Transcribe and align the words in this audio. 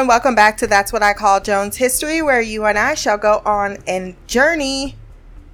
and 0.00 0.08
welcome 0.08 0.34
back 0.34 0.56
to 0.56 0.66
That's 0.66 0.94
What 0.94 1.02
I 1.02 1.12
Call 1.12 1.42
Jones 1.42 1.76
History, 1.76 2.22
where 2.22 2.40
you 2.40 2.64
and 2.64 2.78
I 2.78 2.94
shall 2.94 3.18
go 3.18 3.42
on 3.44 3.76
a 3.86 4.16
journey 4.26 4.96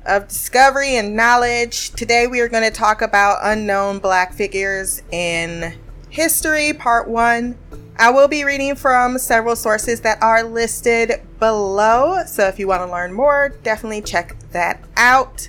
of 0.04 0.28
discovery 0.28 0.94
and 0.94 1.16
knowledge. 1.16 1.90
Today, 1.90 2.28
we 2.28 2.38
are 2.38 2.46
going 2.46 2.62
to 2.62 2.70
talk 2.70 3.02
about 3.02 3.40
unknown 3.42 3.98
black 3.98 4.32
figures 4.32 5.02
in 5.10 5.76
history, 6.10 6.72
part 6.72 7.08
one. 7.08 7.58
I 7.98 8.10
will 8.10 8.28
be 8.28 8.44
reading 8.44 8.76
from 8.76 9.18
several 9.18 9.56
sources 9.56 10.02
that 10.02 10.22
are 10.22 10.44
listed 10.44 11.22
below, 11.40 12.22
so 12.24 12.46
if 12.46 12.60
you 12.60 12.68
want 12.68 12.82
to 12.82 12.92
learn 12.92 13.14
more, 13.14 13.48
definitely 13.64 14.02
check 14.02 14.36
that 14.52 14.80
out. 14.96 15.48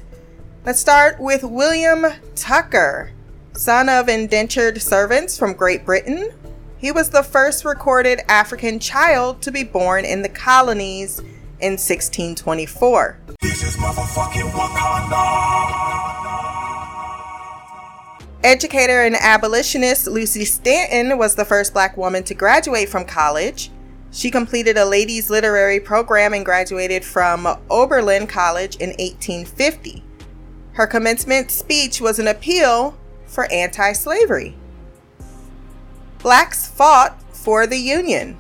Let's 0.66 0.80
start 0.80 1.20
with 1.20 1.44
William 1.44 2.04
Tucker, 2.36 3.12
son 3.54 3.90
of 3.90 4.10
indentured 4.10 4.82
servants 4.82 5.38
from 5.38 5.54
Great 5.54 5.86
Britain 5.86 6.32
he 6.78 6.92
was 6.92 7.10
the 7.10 7.24
first 7.24 7.66
recorded 7.66 8.22
African 8.30 8.80
child 8.80 9.42
to 9.42 9.52
be 9.52 9.64
born 9.64 10.06
in 10.06 10.22
the 10.22 10.30
colonies 10.30 11.20
in 11.60 11.74
1624. 11.74 13.20
Educator 18.44 19.02
and 19.02 19.16
abolitionist 19.16 20.08
Lucy 20.08 20.46
Stanton 20.46 21.18
was 21.18 21.36
the 21.36 21.46
first 21.46 21.74
black 21.74 21.98
woman 21.98 22.24
to 22.24 22.34
graduate 22.34 22.88
from 22.88 23.04
college. 23.04 23.72
She 24.12 24.32
completed 24.32 24.78
a 24.78 24.86
ladies' 24.86 25.30
literary 25.30 25.80
program 25.80 26.34
and 26.34 26.46
graduated 26.46 27.04
from 27.04 27.48
Oberlin 27.70 28.28
College 28.28 28.76
in 28.78 28.90
1850. 28.92 30.04
Her 30.74 30.88
commencement 30.88 31.50
speech 31.52 32.00
was 32.00 32.20
an 32.20 32.28
appeal 32.28 32.96
for 33.26 33.52
anti 33.52 33.94
slavery 33.94 34.56
blacks 36.28 36.68
fought 36.68 37.16
for 37.32 37.66
the 37.66 37.78
Union. 37.78 38.36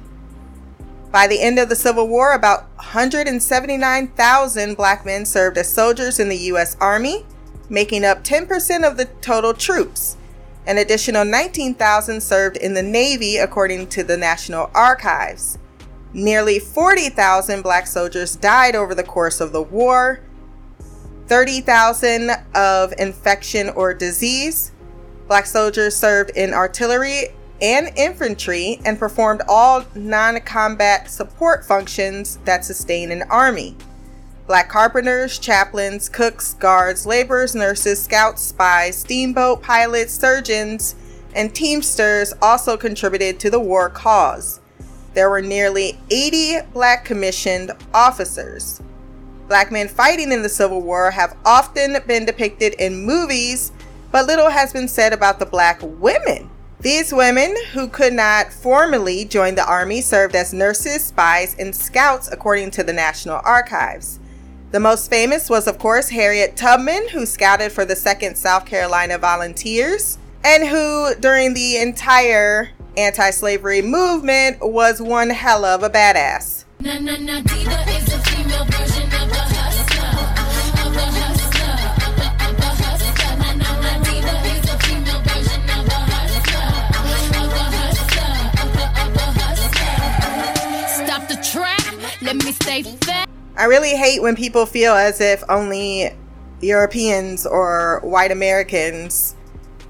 By 1.10 1.26
the 1.26 1.42
end 1.42 1.58
of 1.58 1.70
the 1.70 1.76
Civil 1.78 2.10
War, 2.10 2.34
about 2.34 2.68
179,000 2.76 4.76
black 4.76 5.06
men 5.06 5.26
served 5.26 5.58
as 5.58 5.72
soldiers 5.72 6.20
in 6.20 6.28
the 6.28 6.36
U.S. 6.52 6.76
Army, 6.82 7.26
making 7.70 8.04
up 8.04 8.26
10% 8.26 8.86
of 8.86 8.98
the 8.98 9.06
total 9.22 9.54
troops. 9.54 10.18
An 10.66 10.80
additional 10.80 11.24
19,000 11.24 12.20
served 12.20 12.58
in 12.58 12.74
the 12.74 12.84
Navy, 12.84 13.38
according 13.38 13.88
to 13.88 14.04
the 14.04 14.18
National 14.18 14.70
Archives. 14.74 15.58
Nearly 16.12 16.60
40,000 16.60 17.62
black 17.62 17.88
soldiers 17.88 18.36
died 18.36 18.76
over 18.76 18.96
the 18.96 19.02
course 19.02 19.40
of 19.40 19.54
the 19.54 19.64
war, 19.64 20.20
30,000 21.28 22.32
of 22.54 22.94
infection 23.00 23.70
or 23.70 23.94
disease. 23.94 24.74
Black 25.30 25.46
soldiers 25.46 25.96
served 25.96 26.32
in 26.32 26.54
artillery 26.54 27.30
and 27.62 27.92
infantry 27.96 28.80
and 28.86 29.00
performed 29.00 29.42
all 29.48 29.84
non 29.96 30.40
combat 30.42 31.10
support 31.10 31.66
functions 31.66 32.38
that 32.46 32.64
sustain 32.64 33.12
an 33.12 33.24
army. 33.30 33.76
Black 34.46 34.70
carpenters, 34.70 35.40
chaplains, 35.40 36.08
cooks, 36.08 36.54
guards, 36.54 37.06
laborers, 37.06 37.54
nurses, 37.54 38.02
scouts, 38.02 38.42
spies, 38.42 38.98
steamboat 38.98 39.62
pilots, 39.62 40.14
surgeons, 40.14 40.96
and 41.36 41.54
teamsters 41.54 42.34
also 42.42 42.78
contributed 42.78 43.40
to 43.40 43.50
the 43.50 43.60
war 43.60 43.90
cause. 43.90 44.62
There 45.14 45.30
were 45.30 45.42
nearly 45.42 46.00
80 46.10 46.60
black 46.74 47.04
commissioned 47.04 47.72
officers. 47.94 48.82
Black 49.48 49.72
men 49.72 49.88
fighting 49.88 50.32
in 50.32 50.44
the 50.44 50.50
Civil 50.50 50.82
War 50.82 51.12
have 51.12 51.36
often 51.46 51.98
been 52.06 52.26
depicted 52.26 52.76
in 52.76 53.04
movies, 53.04 53.72
but 54.12 54.28
little 54.28 54.50
has 54.50 54.72
been 54.72 54.88
said 54.88 55.14
about 55.14 55.40
the 55.40 55.46
black 55.46 55.80
women 55.82 56.50
these 56.80 57.12
women, 57.12 57.56
who 57.74 57.88
could 57.88 58.14
not 58.14 58.54
formally 58.54 59.26
join 59.26 59.56
the 59.56 59.68
army, 59.68 60.00
served 60.00 60.36
as 60.36 60.54
nurses, 60.54 61.04
spies, 61.04 61.56
and 61.58 61.76
scouts 61.76 62.30
according 62.32 62.70
to 62.72 62.84
the 62.84 62.94
National 62.94 63.42
Archives. 63.44 64.20
The 64.70 64.80
most 64.80 65.10
famous 65.10 65.50
was, 65.50 65.66
of 65.66 65.80
course, 65.80 66.10
Harriet 66.10 66.56
Tubman, 66.56 67.10
who 67.10 67.26
scouted 67.26 67.72
for 67.72 67.84
the 67.84 67.96
2nd 67.96 68.38
South 68.38 68.66
Carolina 68.68 69.18
Volunteers, 69.18 70.20
and 70.44 70.68
who, 70.68 71.16
during 71.20 71.56
the 71.56 71.78
entire 71.78 72.70
anti 72.96 73.32
slavery 73.32 73.82
movement, 73.82 74.58
was 74.62 75.02
one 75.02 75.32
hell 75.32 75.66
of 75.66 75.82
a 75.82 75.90
badass. 75.90 76.66
Let 92.28 92.44
me 92.44 92.52
stay 92.52 92.84
fat. 92.84 93.30
I 93.56 93.64
really 93.68 93.96
hate 93.96 94.22
when 94.22 94.36
people 94.36 94.66
feel 94.66 94.92
as 94.92 95.22
if 95.22 95.46
only 95.48 96.12
Europeans 96.60 97.46
or 97.46 98.02
white 98.04 98.34
Americans 98.34 99.34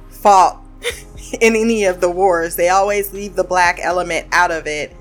fought 0.10 0.62
in 1.42 1.56
any 1.56 1.86
of 1.86 2.00
the 2.00 2.12
wars. 2.12 2.56
They 2.56 2.70
always 2.70 3.12
leave 3.12 3.36
the 3.36 3.44
black 3.44 3.80
element 3.82 4.28
out 4.32 4.52
of 4.52 4.68
it. 4.68 4.96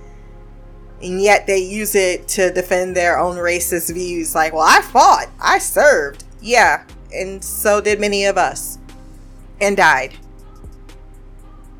And 1.02 1.20
yet 1.20 1.46
they 1.46 1.58
use 1.58 1.94
it 1.94 2.26
to 2.28 2.50
defend 2.50 2.96
their 2.96 3.18
own 3.18 3.36
racist 3.36 3.92
views. 3.92 4.34
Like, 4.34 4.54
well, 4.54 4.66
I 4.66 4.80
fought, 4.80 5.26
I 5.38 5.58
served. 5.58 6.24
Yeah, 6.40 6.86
and 7.12 7.44
so 7.44 7.82
did 7.82 8.00
many 8.00 8.24
of 8.24 8.38
us. 8.38 8.78
And 9.60 9.76
died. 9.76 10.14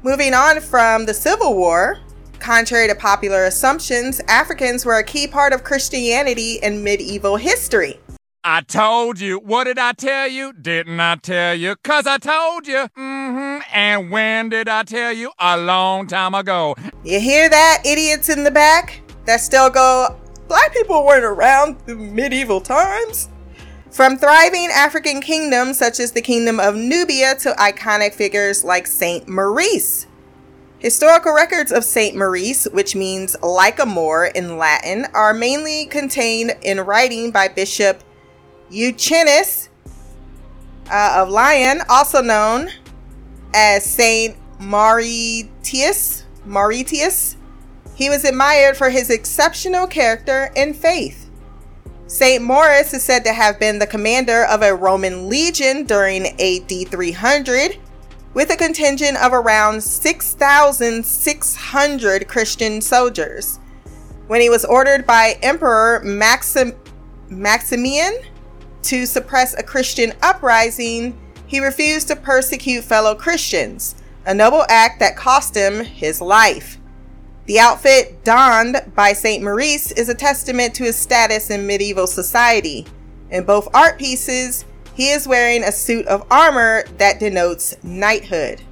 Moving 0.02 0.34
on 0.34 0.60
from 0.60 1.06
the 1.06 1.14
Civil 1.14 1.56
War, 1.56 2.00
Contrary 2.46 2.86
to 2.86 2.94
popular 2.94 3.46
assumptions, 3.46 4.20
Africans 4.28 4.86
were 4.86 4.98
a 4.98 5.02
key 5.02 5.26
part 5.26 5.52
of 5.52 5.64
Christianity 5.64 6.60
in 6.62 6.84
medieval 6.84 7.34
history. 7.34 7.98
I 8.44 8.60
told 8.60 9.18
you. 9.18 9.40
What 9.40 9.64
did 9.64 9.80
I 9.80 9.90
tell 9.94 10.28
you? 10.28 10.52
Didn't 10.52 11.00
I 11.00 11.16
tell 11.16 11.56
you? 11.56 11.74
Cause 11.82 12.06
I 12.06 12.18
told 12.18 12.68
you. 12.68 12.86
Mm-hmm. 12.96 13.62
And 13.74 14.12
when 14.12 14.48
did 14.48 14.68
I 14.68 14.84
tell 14.84 15.12
you? 15.12 15.32
A 15.40 15.56
long 15.56 16.06
time 16.06 16.36
ago. 16.36 16.76
You 17.02 17.18
hear 17.18 17.48
that, 17.48 17.82
idiots 17.84 18.28
in 18.28 18.44
the 18.44 18.52
back? 18.52 19.00
That 19.24 19.40
still 19.40 19.68
go, 19.68 20.16
black 20.46 20.72
people 20.72 21.04
weren't 21.04 21.24
around 21.24 21.78
in 21.88 22.14
medieval 22.14 22.60
times? 22.60 23.28
From 23.90 24.16
thriving 24.16 24.68
African 24.72 25.20
kingdoms 25.20 25.78
such 25.78 25.98
as 25.98 26.12
the 26.12 26.22
Kingdom 26.22 26.60
of 26.60 26.76
Nubia 26.76 27.34
to 27.40 27.50
iconic 27.54 28.14
figures 28.14 28.62
like 28.62 28.86
Saint 28.86 29.26
Maurice. 29.26 30.06
Historical 30.86 31.32
records 31.32 31.72
of 31.72 31.82
Saint 31.82 32.14
Maurice, 32.14 32.68
which 32.70 32.94
means 32.94 33.34
like 33.42 33.80
a 33.80 33.84
Moor 33.84 34.26
in 34.26 34.56
Latin, 34.56 35.04
are 35.14 35.34
mainly 35.34 35.86
contained 35.86 36.54
in 36.62 36.78
writing 36.80 37.32
by 37.32 37.48
Bishop 37.48 38.04
Eugenius 38.70 39.68
uh, 40.88 41.14
of 41.16 41.28
Lyon, 41.28 41.80
also 41.88 42.22
known 42.22 42.68
as 43.52 43.84
Saint 43.84 44.36
Mauritius. 44.60 46.22
Mauritius. 46.44 47.36
He 47.96 48.08
was 48.08 48.24
admired 48.24 48.76
for 48.76 48.88
his 48.88 49.10
exceptional 49.10 49.88
character 49.88 50.52
and 50.54 50.76
faith. 50.76 51.28
Saint 52.06 52.44
Maurice 52.44 52.94
is 52.94 53.02
said 53.02 53.24
to 53.24 53.32
have 53.32 53.58
been 53.58 53.80
the 53.80 53.88
commander 53.88 54.44
of 54.44 54.62
a 54.62 54.72
Roman 54.72 55.28
legion 55.28 55.82
during 55.82 56.28
AD 56.40 56.68
300 56.68 57.76
with 58.36 58.50
a 58.50 58.56
contingent 58.56 59.16
of 59.16 59.32
around 59.32 59.82
6,600 59.82 62.28
Christian 62.28 62.80
soldiers. 62.82 63.58
When 64.26 64.42
he 64.42 64.50
was 64.50 64.66
ordered 64.66 65.06
by 65.06 65.38
Emperor 65.42 66.02
Maxim- 66.04 66.74
Maximian 67.30 68.18
to 68.82 69.06
suppress 69.06 69.54
a 69.54 69.62
Christian 69.62 70.12
uprising, 70.20 71.18
he 71.46 71.60
refused 71.60 72.08
to 72.08 72.16
persecute 72.16 72.84
fellow 72.84 73.14
Christians, 73.14 73.94
a 74.26 74.34
noble 74.34 74.66
act 74.68 75.00
that 75.00 75.16
cost 75.16 75.54
him 75.54 75.82
his 75.82 76.20
life. 76.20 76.76
The 77.46 77.58
outfit 77.58 78.22
donned 78.22 78.92
by 78.94 79.14
St. 79.14 79.42
Maurice 79.42 79.92
is 79.92 80.10
a 80.10 80.14
testament 80.14 80.74
to 80.74 80.84
his 80.84 80.96
status 80.96 81.48
in 81.48 81.66
medieval 81.66 82.06
society. 82.06 82.86
In 83.30 83.44
both 83.44 83.66
art 83.72 83.98
pieces, 83.98 84.66
he 84.96 85.10
is 85.10 85.28
wearing 85.28 85.62
a 85.62 85.70
suit 85.70 86.06
of 86.06 86.26
armor 86.30 86.82
that 86.96 87.20
denotes 87.20 87.76
knighthood. 87.84 88.62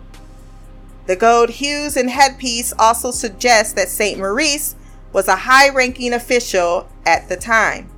The 1.07 1.17
gold 1.17 1.51
hues 1.51 1.99
and 1.99 2.09
headpiece 2.09 2.73
also 2.79 3.11
suggest 3.11 3.77
that 3.77 3.91
St. 3.91 4.19
Maurice 4.19 4.75
was 5.13 5.29
a 5.29 5.37
high 5.37 5.69
ranking 5.69 6.15
official 6.15 6.89
at 7.05 7.29
the 7.29 7.37
time. 7.37 7.91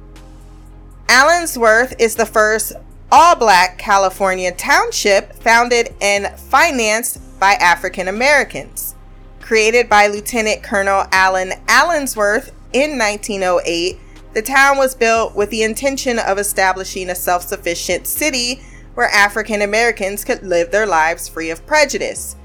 Allensworth 1.08 1.94
is 2.00 2.17
the 2.17 2.26
first 2.26 2.73
all 3.12 3.37
black 3.37 3.78
California 3.78 4.50
township 4.50 5.32
founded 5.34 5.94
and 6.00 6.37
financed 6.37 7.20
by 7.38 7.52
African 7.52 8.08
Americans. 8.08 8.96
Created 9.40 9.88
by 9.88 10.08
Lieutenant 10.08 10.64
Colonel 10.64 11.06
Allen 11.12 11.52
Allensworth 11.69 12.50
in 12.73 12.99
1908, 12.99 14.00
the 14.37 14.43
town 14.43 14.77
was 14.77 14.94
built 14.94 15.35
with 15.35 15.49
the 15.49 15.62
intention 15.62 16.19
of 16.19 16.37
establishing 16.37 17.09
a 17.09 17.15
self 17.15 17.43
sufficient 17.43 18.06
city 18.06 18.61
where 18.93 19.09
African 19.09 19.62
Americans 19.62 20.27
could 20.27 20.43
live 20.43 20.71
their 20.71 20.87
lives 20.87 21.27
free 21.27 21.49
of 21.49 21.67
prejudice. 21.67 22.37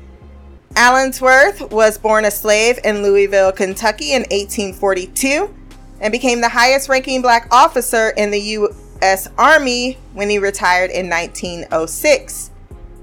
Allensworth 0.78 1.70
was 1.70 1.98
born 1.98 2.24
a 2.24 2.32
slave 2.32 2.80
in 2.86 3.04
Louisville, 3.04 3.52
Kentucky 3.52 4.14
in 4.14 4.22
1842 4.22 5.54
and 6.00 6.14
became 6.14 6.40
the 6.40 6.48
highest 6.48 6.88
ranking 6.88 7.22
black 7.22 7.54
officer 7.54 8.12
in 8.12 8.32
the 8.32 8.40
U.S. 8.40 9.28
Army 9.38 9.98
when 10.14 10.30
he 10.30 10.40
retired 10.40 10.92
in 10.92 11.10
1906. 11.10 12.52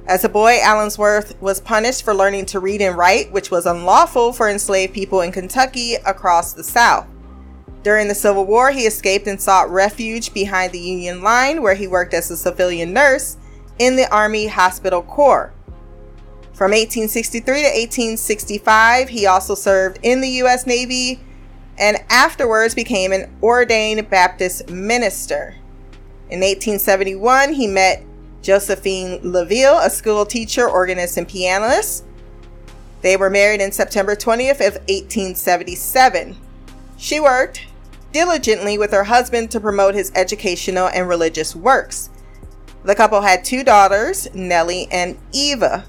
As 0.06 0.25
a 0.25 0.31
boy, 0.31 0.61
Allensworth 0.62 1.38
was 1.43 1.61
punished 1.61 2.05
for 2.05 2.14
learning 2.14 2.46
to 2.46 2.58
read 2.58 2.81
and 2.81 2.96
write, 2.96 3.31
which 3.32 3.50
was 3.50 3.67
unlawful 3.67 4.32
for 4.32 4.49
enslaved 4.49 4.94
people 4.94 5.20
in 5.20 5.31
Kentucky 5.31 5.96
across 6.06 6.55
the 6.55 6.64
South. 6.64 7.06
During 7.82 8.08
the 8.08 8.14
Civil 8.14 8.44
War, 8.44 8.70
he 8.70 8.86
escaped 8.86 9.26
and 9.26 9.40
sought 9.40 9.70
refuge 9.70 10.34
behind 10.34 10.72
the 10.72 10.80
Union 10.80 11.22
line, 11.22 11.62
where 11.62 11.75
he 11.75 11.86
worked 11.86 12.14
as 12.14 12.30
a 12.30 12.36
civilian 12.36 12.92
nurse 12.92 13.36
in 13.78 13.96
the 13.96 14.10
Army 14.12 14.48
Hospital 14.48 15.02
Corps. 15.02 15.52
From 16.52 16.72
1863 16.72 17.44
to 17.44 17.69
1865, 17.69 19.08
he 19.08 19.26
also 19.26 19.54
served 19.54 20.00
in 20.02 20.20
the 20.20 20.28
U.S. 20.28 20.66
Navy 20.66 21.20
and 21.78 21.98
afterwards 22.10 22.75
became 22.75 23.12
an 23.12 23.32
ordained 23.40 24.10
Baptist 24.10 24.69
minister. 24.69 25.54
In 26.30 26.40
1871, 26.40 27.52
he 27.52 27.69
met 27.69 28.04
Josephine 28.42 29.20
Leavell, 29.20 29.84
a 29.84 29.88
school 29.88 30.26
teacher, 30.26 30.69
organist, 30.69 31.16
and 31.16 31.28
pianist. 31.28 32.04
They 33.02 33.16
were 33.16 33.30
married 33.30 33.60
in 33.60 33.70
September 33.70 34.16
20th 34.16 34.66
of 34.66 34.75
1877. 34.88 36.36
She 36.99 37.21
worked 37.21 37.62
diligently 38.12 38.77
with 38.77 38.91
her 38.91 39.05
husband 39.05 39.50
to 39.53 39.61
promote 39.61 39.95
his 39.95 40.12
educational 40.15 40.89
and 40.89 41.09
religious 41.09 41.55
works. 41.55 42.11
The 42.83 42.95
couple 42.95 43.21
had 43.21 43.45
two 43.45 43.62
daughters, 43.62 44.29
Nellie 44.35 44.89
and 44.91 45.17
Eva. 45.33 45.85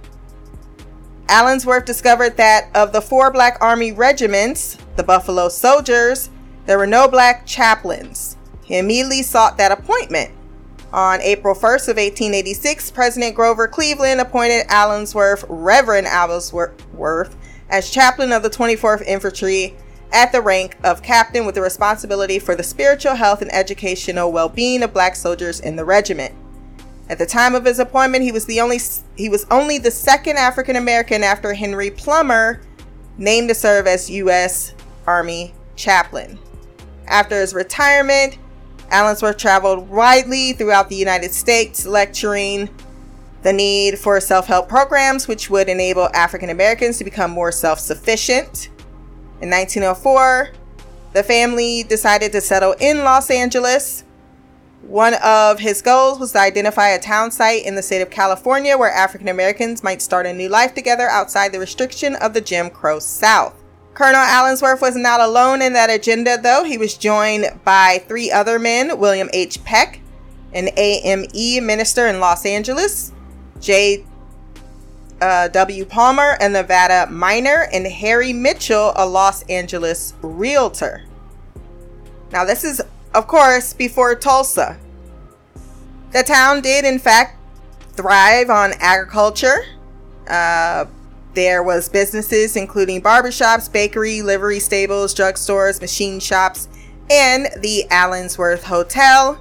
Allensworth 1.27 1.85
discovered 1.85 2.37
that 2.37 2.69
of 2.75 2.93
the 2.93 3.01
four 3.01 3.31
Black 3.31 3.57
Army 3.59 3.91
regiments, 3.91 4.77
the 4.95 5.03
Buffalo 5.03 5.49
Soldiers, 5.49 6.29
there 6.65 6.77
were 6.77 6.87
no 6.87 7.07
black 7.07 7.45
chaplains. 7.45 8.37
He 8.63 8.77
immediately 8.77 9.23
sought 9.23 9.57
that 9.57 9.71
appointment. 9.71 10.31
On 10.93 11.21
April 11.21 11.55
1st 11.55 11.89
of 11.89 11.97
1886, 11.97 12.91
President 12.91 13.35
Grover 13.35 13.67
Cleveland 13.67 14.21
appointed 14.21 14.67
Allensworth, 14.67 15.45
Reverend 15.49 16.07
Allensworth, 16.07 17.35
as 17.69 17.89
chaplain 17.89 18.31
of 18.31 18.43
the 18.43 18.49
24th 18.49 19.03
Infantry 19.03 19.75
at 20.11 20.31
the 20.31 20.41
rank 20.41 20.77
of 20.83 21.03
captain 21.03 21.45
with 21.45 21.55
the 21.55 21.61
responsibility 21.61 22.39
for 22.39 22.55
the 22.55 22.63
spiritual 22.63 23.15
health 23.15 23.41
and 23.41 23.53
educational 23.53 24.31
well-being 24.31 24.83
of 24.83 24.93
black 24.93 25.15
soldiers 25.15 25.59
in 25.59 25.75
the 25.75 25.85
regiment. 25.85 26.33
At 27.09 27.17
the 27.17 27.25
time 27.25 27.55
of 27.55 27.65
his 27.65 27.79
appointment, 27.79 28.23
he 28.23 28.31
was 28.31 28.45
the 28.45 28.61
only 28.61 28.79
he 29.15 29.29
was 29.29 29.45
only 29.49 29.79
the 29.79 29.91
second 29.91 30.37
African 30.37 30.75
American 30.75 31.23
after 31.23 31.53
Henry 31.53 31.89
Plummer 31.89 32.61
named 33.17 33.49
to 33.49 33.55
serve 33.55 33.87
as 33.87 34.09
US 34.09 34.73
Army 35.07 35.53
chaplain. 35.75 36.37
After 37.07 37.39
his 37.41 37.53
retirement, 37.53 38.37
Allensworth 38.91 39.37
traveled 39.37 39.89
widely 39.89 40.53
throughout 40.53 40.89
the 40.89 40.95
United 40.95 41.31
States 41.33 41.85
lecturing 41.85 42.69
the 43.41 43.53
need 43.53 43.97
for 43.97 44.19
self-help 44.19 44.67
programs 44.67 45.27
which 45.27 45.49
would 45.49 45.69
enable 45.69 46.09
African 46.13 46.49
Americans 46.49 46.97
to 46.97 47.03
become 47.03 47.31
more 47.31 47.51
self-sufficient 47.51 48.69
in 49.41 49.49
1904, 49.49 50.51
the 51.13 51.23
family 51.23 51.83
decided 51.83 52.31
to 52.31 52.41
settle 52.41 52.75
in 52.79 53.03
Los 53.03 53.29
Angeles. 53.29 54.03
One 54.81 55.15
of 55.23 55.59
his 55.59 55.81
goals 55.81 56.19
was 56.19 56.31
to 56.33 56.39
identify 56.39 56.89
a 56.89 56.99
town 56.99 57.31
site 57.31 57.65
in 57.65 57.75
the 57.75 57.83
state 57.83 58.01
of 58.01 58.09
California 58.09 58.77
where 58.77 58.91
African 58.91 59.27
Americans 59.27 59.83
might 59.83 60.01
start 60.01 60.25
a 60.25 60.33
new 60.33 60.49
life 60.49 60.73
together 60.73 61.07
outside 61.09 61.51
the 61.51 61.59
restriction 61.59 62.15
of 62.15 62.33
the 62.33 62.41
Jim 62.41 62.69
Crow 62.69 62.99
South. 62.99 63.55
Colonel 63.93 64.21
Allensworth 64.21 64.81
was 64.81 64.95
not 64.95 65.19
alone 65.19 65.61
in 65.61 65.73
that 65.73 65.89
agenda, 65.89 66.37
though. 66.37 66.63
He 66.63 66.77
was 66.77 66.97
joined 66.97 67.47
by 67.65 68.03
three 68.07 68.31
other 68.31 68.57
men 68.57 68.97
William 68.97 69.29
H. 69.33 69.63
Peck, 69.63 69.99
an 70.53 70.69
AME 70.77 71.65
minister 71.65 72.07
in 72.07 72.19
Los 72.19 72.45
Angeles, 72.45 73.11
J 73.59 74.05
uh, 75.21 75.47
W. 75.49 75.85
Palmer, 75.85 76.37
a 76.39 76.49
Nevada 76.49 77.09
miner, 77.11 77.67
and 77.73 77.85
Harry 77.85 78.33
Mitchell, 78.33 78.93
a 78.95 79.05
Los 79.05 79.43
Angeles 79.43 80.13
realtor. 80.21 81.03
Now, 82.31 82.45
this 82.45 82.63
is, 82.63 82.81
of 83.13 83.27
course, 83.27 83.73
before 83.73 84.15
Tulsa. 84.15 84.77
The 86.11 86.23
town 86.23 86.61
did, 86.61 86.85
in 86.85 86.99
fact, 86.99 87.37
thrive 87.93 88.49
on 88.49 88.73
agriculture. 88.79 89.65
Uh, 90.27 90.85
there 91.33 91.63
was 91.63 91.89
businesses 91.89 92.55
including 92.55 93.01
barbershops, 93.01 93.71
bakery, 93.71 94.21
livery 94.21 94.59
stables, 94.59 95.13
drugstores, 95.13 95.79
machine 95.79 96.19
shops, 96.19 96.67
and 97.09 97.47
the 97.57 97.85
Allensworth 97.91 98.63
Hotel. 98.63 99.39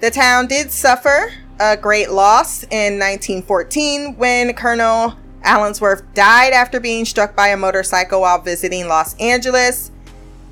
The 0.00 0.10
town 0.10 0.46
did 0.46 0.70
suffer 0.70 1.32
a 1.60 1.76
great 1.76 2.10
loss 2.10 2.62
in 2.64 2.98
1914 2.98 4.16
when 4.16 4.54
Colonel 4.54 5.14
Allensworth 5.44 6.02
died 6.14 6.54
after 6.54 6.80
being 6.80 7.04
struck 7.04 7.36
by 7.36 7.48
a 7.48 7.56
motorcycle 7.56 8.22
while 8.22 8.40
visiting 8.40 8.88
Los 8.88 9.14
Angeles. 9.16 9.90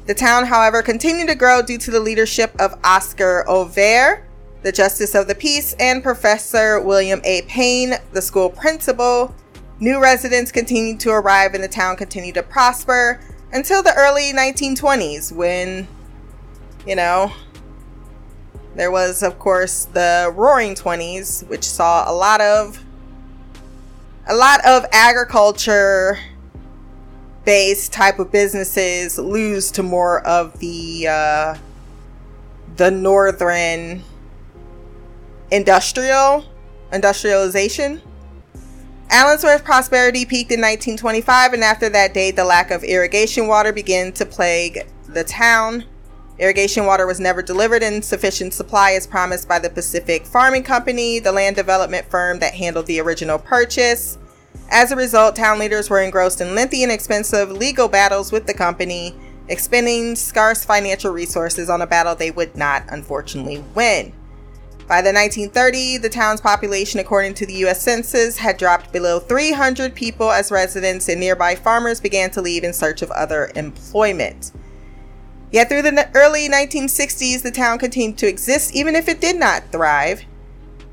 The 0.04 0.12
town, 0.14 0.44
however, 0.44 0.82
continued 0.82 1.28
to 1.28 1.34
grow 1.34 1.62
due 1.62 1.78
to 1.78 1.90
the 1.90 1.98
leadership 2.00 2.54
of 2.60 2.78
Oscar 2.84 3.44
Overr, 3.48 4.22
the 4.62 4.70
Justice 4.70 5.14
of 5.14 5.28
the 5.28 5.34
Peace, 5.34 5.74
and 5.80 6.02
Professor 6.02 6.78
William 6.80 7.22
A. 7.24 7.42
Payne, 7.42 7.94
the 8.12 8.20
school 8.20 8.50
principal. 8.50 9.34
New 9.80 10.02
residents 10.02 10.52
continued 10.52 11.00
to 11.00 11.10
arrive 11.10 11.54
and 11.54 11.64
the 11.64 11.68
town 11.68 11.96
continued 11.96 12.34
to 12.34 12.42
prosper 12.42 13.20
until 13.52 13.82
the 13.82 13.94
early 13.94 14.32
1920s 14.34 15.32
when, 15.32 15.88
you 16.86 16.96
know, 16.96 17.32
there 18.74 18.90
was, 18.90 19.22
of 19.22 19.38
course, 19.38 19.86
the 19.86 20.32
Roaring 20.34 20.74
Twenties, 20.74 21.44
which 21.48 21.64
saw 21.64 22.10
a 22.10 22.14
lot 22.14 22.40
of 22.40 22.84
a 24.26 24.34
lot 24.34 24.64
of 24.64 24.84
agriculture 24.92 26.18
based 27.44 27.92
type 27.92 28.18
of 28.18 28.30
businesses 28.30 29.18
lose 29.18 29.70
to 29.72 29.82
more 29.82 30.26
of 30.26 30.58
the 30.58 31.06
uh, 31.08 31.56
the 32.76 32.90
northern 32.90 34.02
industrial 35.50 36.44
industrialization. 36.92 38.02
Allensworth 39.10 39.64
prosperity 39.64 40.26
peaked 40.26 40.52
in 40.52 40.60
1925, 40.60 41.54
and 41.54 41.64
after 41.64 41.88
that 41.88 42.12
date, 42.12 42.36
the 42.36 42.44
lack 42.44 42.70
of 42.70 42.84
irrigation 42.84 43.46
water 43.46 43.72
began 43.72 44.12
to 44.12 44.26
plague 44.26 44.86
the 45.06 45.24
town. 45.24 45.84
Irrigation 46.38 46.86
water 46.86 47.06
was 47.06 47.18
never 47.18 47.42
delivered 47.42 47.82
in 47.82 48.00
sufficient 48.00 48.54
supply 48.54 48.92
as 48.92 49.08
promised 49.08 49.48
by 49.48 49.58
the 49.58 49.70
Pacific 49.70 50.24
Farming 50.24 50.62
Company, 50.62 51.18
the 51.18 51.32
land 51.32 51.56
development 51.56 52.08
firm 52.08 52.38
that 52.38 52.54
handled 52.54 52.86
the 52.86 53.00
original 53.00 53.38
purchase. 53.38 54.18
As 54.70 54.92
a 54.92 54.96
result, 54.96 55.34
town 55.34 55.58
leaders 55.58 55.90
were 55.90 56.00
engrossed 56.00 56.40
in 56.40 56.54
lengthy 56.54 56.84
and 56.84 56.92
expensive 56.92 57.50
legal 57.50 57.88
battles 57.88 58.30
with 58.30 58.46
the 58.46 58.54
company, 58.54 59.14
expending 59.48 60.14
scarce 60.14 60.64
financial 60.64 61.12
resources 61.12 61.68
on 61.68 61.82
a 61.82 61.86
battle 61.86 62.14
they 62.14 62.30
would 62.30 62.54
not, 62.56 62.84
unfortunately, 62.88 63.64
win. 63.74 64.12
By 64.86 65.02
the 65.02 65.10
1930s, 65.10 66.00
the 66.00 66.08
town's 66.08 66.40
population, 66.40 67.00
according 67.00 67.34
to 67.34 67.46
the 67.46 67.52
U.S. 67.54 67.82
Census, 67.82 68.38
had 68.38 68.56
dropped 68.56 68.92
below 68.92 69.18
300 69.18 69.94
people 69.94 70.30
as 70.30 70.50
residents, 70.50 71.08
and 71.08 71.20
nearby 71.20 71.56
farmers 71.56 72.00
began 72.00 72.30
to 72.30 72.40
leave 72.40 72.64
in 72.64 72.72
search 72.72 73.02
of 73.02 73.10
other 73.10 73.50
employment. 73.54 74.52
Yet 75.50 75.68
through 75.68 75.82
the 75.82 76.10
early 76.14 76.48
1960s, 76.48 77.42
the 77.42 77.50
town 77.50 77.78
continued 77.78 78.18
to 78.18 78.28
exist 78.28 78.74
even 78.74 78.94
if 78.94 79.08
it 79.08 79.20
did 79.20 79.36
not 79.36 79.62
thrive. 79.72 80.24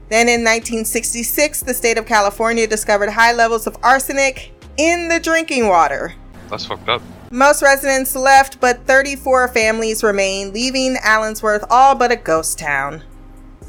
Then 0.10 0.28
in 0.28 0.44
1966, 0.44 1.62
the 1.62 1.74
state 1.74 1.98
of 1.98 2.06
California 2.06 2.68
discovered 2.68 3.10
high 3.10 3.34
levels 3.34 3.68
of 3.68 3.76
arsenic 3.84 4.54
in 4.78 5.10
the 5.10 5.20
drinking 5.20 5.68
water. 5.68 6.14
That's 6.50 6.66
fucked 6.66 6.88
up. 6.88 7.02
Most 7.32 7.64
residents 7.64 8.16
left, 8.16 8.62
but 8.62 8.86
34 8.86 9.48
families 9.50 10.04
remain, 10.04 10.54
leaving 10.54 10.96
Allensworth 10.98 11.66
all 11.70 11.96
but 11.96 12.12
a 12.12 12.16
ghost 12.16 12.60
town. 12.60 13.04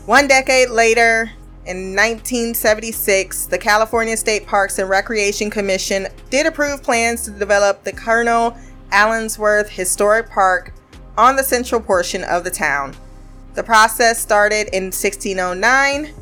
One 0.04 0.28
decade 0.28 0.70
later, 0.70 1.32
in 1.64 1.96
1976, 1.96 3.46
the 3.46 3.58
California 3.58 4.16
State 4.16 4.46
Parks 4.46 4.78
and 4.78 4.88
Recreation 4.88 5.50
Commission 5.50 6.06
did 6.30 6.46
approve 6.46 6.82
plans 6.82 7.24
to 7.24 7.32
develop 7.32 7.82
the 7.82 7.92
Colonel 7.92 8.56
Allensworth 8.90 9.68
Historic 9.68 10.30
Park 10.30 10.72
on 11.16 11.36
the 11.36 11.42
central 11.42 11.80
portion 11.80 12.22
of 12.24 12.44
the 12.44 12.50
town. 12.50 12.94
The 13.54 13.62
process 13.62 14.20
started 14.20 14.68
in 14.74 14.84
1609 14.84 16.12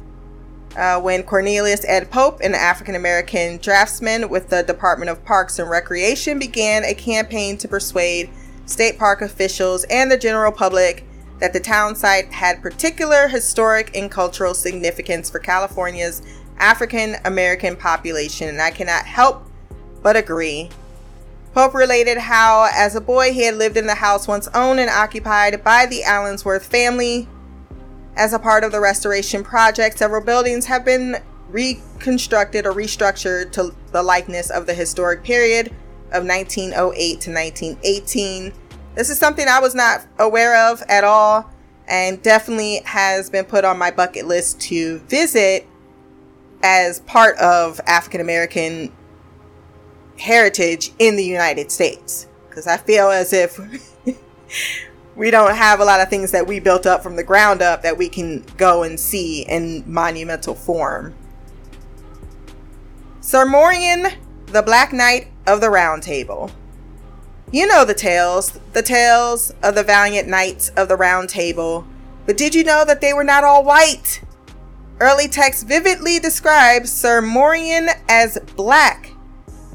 uh, 0.77 1.01
when 1.01 1.23
Cornelius 1.23 1.85
Ed 1.87 2.11
Pope, 2.11 2.41
an 2.41 2.55
African 2.55 2.95
American 2.95 3.59
draftsman 3.59 4.29
with 4.29 4.49
the 4.49 4.63
Department 4.63 5.11
of 5.11 5.25
Parks 5.25 5.59
and 5.59 5.71
Recreation, 5.71 6.39
began 6.39 6.85
a 6.85 6.95
campaign 6.95 7.57
to 7.59 7.69
persuade 7.69 8.31
state 8.67 8.99
park 8.99 9.23
officials 9.23 9.85
and 9.85 10.11
the 10.11 10.17
general 10.17 10.51
public 10.51 11.05
that 11.39 11.53
the 11.53 11.61
town 11.61 11.95
site 11.95 12.33
had 12.33 12.63
particular 12.63 13.29
historic 13.29 13.97
and 13.97 14.11
cultural 14.11 14.55
significance 14.55 15.29
for 15.29 15.39
California's 15.39 16.23
African 16.59 17.17
American 17.25 17.77
population. 17.77 18.49
And 18.49 18.61
I 18.61 18.71
cannot 18.71 19.05
help 19.05 19.49
but 20.03 20.17
agree. 20.17 20.71
Pope 21.55 21.75
related 21.75 22.19
how, 22.19 22.69
as 22.75 22.97
a 22.97 23.01
boy, 23.01 23.33
he 23.33 23.45
had 23.45 23.55
lived 23.55 23.77
in 23.77 23.87
the 23.87 23.95
house 23.95 24.27
once 24.27 24.49
owned 24.55 24.81
and 24.81 24.91
occupied 24.91 25.63
by 25.63 25.87
the 25.87 26.03
Allensworth 26.03 26.65
family. 26.65 27.29
As 28.17 28.33
a 28.33 28.41
part 28.41 28.65
of 28.65 28.73
the 28.73 28.81
restoration 28.81 29.45
project, 29.45 29.99
several 29.99 30.21
buildings 30.21 30.67
have 30.67 30.85
been 30.85 31.23
reconstructed 31.49 32.67
or 32.67 32.73
restructured 32.73 33.53
to 33.53 33.73
the 33.93 34.03
likeness 34.03 34.51
of 34.51 34.67
the 34.67 34.75
historic 34.75 35.23
period 35.23 35.69
of 36.11 36.27
1908 36.27 37.21
to 37.21 37.33
1918. 37.33 38.53
This 38.97 39.09
is 39.09 39.19
something 39.19 39.47
I 39.47 39.61
was 39.61 39.77
not 39.77 40.05
aware 40.19 40.71
of 40.71 40.83
at 40.89 41.05
all 41.05 41.49
and 41.87 42.21
definitely 42.21 42.81
has 42.85 43.31
been 43.31 43.45
put 43.45 43.65
on 43.65 43.79
my 43.79 43.93
bucket 43.93 44.27
list 44.27 44.61
to 44.63 44.99
visit 45.01 45.69
as 46.65 46.99
part 47.01 47.37
of 47.39 47.81
African 47.87 48.21
American 48.21 48.93
heritage 50.19 50.93
in 50.99 51.17
the 51.17 51.25
United 51.25 51.71
States. 51.71 52.27
Because 52.49 52.67
I 52.67 52.77
feel 52.77 53.11
as 53.11 53.33
if 53.33 53.59
we 55.17 55.31
don't 55.31 55.55
have 55.55 55.81
a 55.81 55.85
lot 55.85 56.01
of 56.01 56.09
things 56.09 56.31
that 56.33 56.47
we 56.47 56.61
built 56.61 56.87
up 56.87 57.03
from 57.03 57.17
the 57.17 57.25
ground 57.25 57.63
up 57.63 57.83
that 57.83 57.99
we 57.99 58.09
can 58.09 58.45
go 58.57 58.83
and 58.83 58.99
see 58.99 59.43
in 59.43 59.85
monumental 59.87 60.55
form. 60.55 61.15
Sir 63.21 63.47
Morion, 63.47 64.15
the 64.47 64.63
Black 64.63 64.93
Knight 64.93 65.29
of 65.47 65.61
the 65.61 65.71
Round 65.71 66.03
Table. 66.03 66.51
You 67.51 67.67
know 67.67 67.85
the 67.85 67.95
tales, 67.95 68.59
the 68.73 68.83
tales 68.83 69.55
of 69.63 69.75
the 69.75 69.83
valiant 69.83 70.29
knights 70.29 70.71
of 70.71 70.89
the 70.89 70.97
Round 70.97 71.29
Table, 71.29 71.87
but 72.27 72.37
did 72.37 72.55
you 72.55 72.65
know 72.65 72.85
that 72.85 73.01
they 73.01 73.13
were 73.13 73.25
not 73.25 73.45
all 73.45 73.65
white? 73.65 74.23
Early 75.01 75.29
text 75.29 75.67
vividly 75.67 76.19
describes 76.19 76.93
Sir 76.93 77.21
Morion 77.21 77.89
as 78.09 78.39
black. 78.57 79.11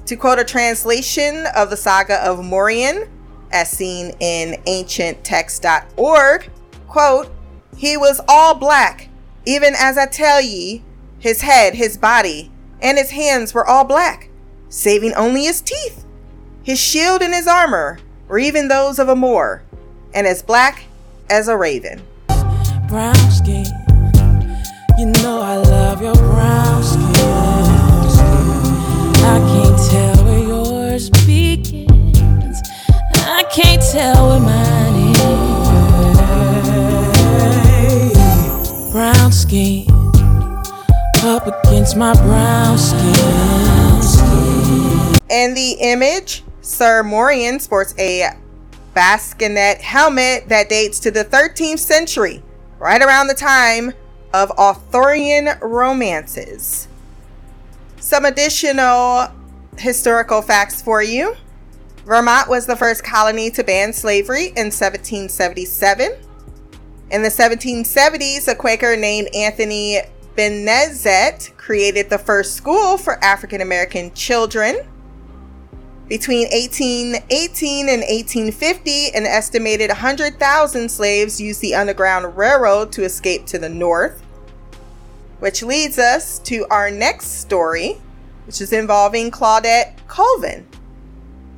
To 0.05 0.15
quote 0.15 0.39
a 0.39 0.43
translation 0.43 1.45
of 1.55 1.69
the 1.69 1.77
saga 1.77 2.15
of 2.25 2.39
Morion, 2.39 3.07
as 3.51 3.69
seen 3.69 4.13
in 4.19 4.61
ancienttext.org, 4.63 6.49
quote, 6.87 7.31
He 7.77 7.97
was 7.97 8.21
all 8.27 8.55
black, 8.55 9.09
even 9.45 9.73
as 9.77 9.97
I 9.97 10.05
tell 10.07 10.41
ye, 10.41 10.83
his 11.19 11.41
head, 11.41 11.75
his 11.75 11.97
body, 11.97 12.51
and 12.81 12.97
his 12.97 13.11
hands 13.11 13.53
were 13.53 13.65
all 13.65 13.83
black, 13.83 14.29
saving 14.69 15.13
only 15.13 15.45
his 15.45 15.61
teeth. 15.61 16.05
His 16.63 16.79
shield 16.79 17.21
and 17.21 17.33
his 17.33 17.47
armor 17.47 17.99
were 18.27 18.39
even 18.39 18.67
those 18.67 18.99
of 18.99 19.09
a 19.09 19.15
Moor, 19.15 19.63
and 20.13 20.27
as 20.27 20.43
black 20.43 20.83
as 21.29 21.47
a 21.47 21.57
raven. 21.57 22.01
Brown 22.87 23.15
skin, 23.31 23.65
you 24.97 25.07
know 25.21 25.41
I 25.41 25.57
love 25.57 26.01
your 26.01 26.15
brown 26.15 26.83
skin. 26.83 27.08
Tell 33.91 34.29
where 34.29 34.39
mine 34.39 35.15
is. 35.15 35.21
Brown 38.91 39.31
skin 39.31 39.87
up 41.23 41.47
against 41.47 41.97
my 41.97 42.13
brown 42.13 42.77
skin. 42.77 42.99
In 45.31 45.53
the 45.53 45.77
image, 45.79 46.43
Sir 46.61 47.03
Morion 47.03 47.59
sports 47.59 47.95
a 47.97 48.29
bascinet 48.95 49.79
helmet 49.79 50.47
that 50.49 50.69
dates 50.69 50.99
to 50.99 51.11
the 51.11 51.25
13th 51.25 51.79
century, 51.79 52.43
right 52.77 53.01
around 53.01 53.27
the 53.27 53.33
time 53.33 53.93
of 54.33 54.51
Arthurian 54.51 55.49
romances. 55.61 56.87
Some 57.99 58.25
additional 58.25 59.29
historical 59.77 60.41
facts 60.41 60.81
for 60.81 61.01
you. 61.01 61.35
Vermont 62.09 62.49
was 62.49 62.65
the 62.65 62.75
first 62.75 63.03
colony 63.03 63.51
to 63.51 63.63
ban 63.63 63.93
slavery 63.93 64.45
in 64.45 64.71
1777. 64.71 66.11
In 67.11 67.21
the 67.21 67.29
1770s, 67.29 68.47
a 68.47 68.55
Quaker 68.55 68.97
named 68.97 69.27
Anthony 69.35 69.99
Benezet 70.35 71.55
created 71.55 72.09
the 72.09 72.17
first 72.17 72.55
school 72.55 72.97
for 72.97 73.23
African 73.23 73.61
American 73.61 74.11
children. 74.15 74.77
Between 76.07 76.47
1818 76.49 77.89
and 77.89 78.01
1850, 78.01 79.09
an 79.09 79.27
estimated 79.27 79.91
100,000 79.91 80.89
slaves 80.89 81.39
used 81.39 81.61
the 81.61 81.75
Underground 81.75 82.35
Railroad 82.35 82.91
to 82.93 83.03
escape 83.03 83.45
to 83.45 83.59
the 83.59 83.69
north. 83.69 84.19
Which 85.37 85.61
leads 85.61 85.99
us 85.99 86.39
to 86.39 86.65
our 86.71 86.89
next 86.89 87.39
story, 87.39 88.01
which 88.47 88.61
is 88.61 88.73
involving 88.73 89.29
Claudette 89.29 89.93
Colvin. 90.07 90.65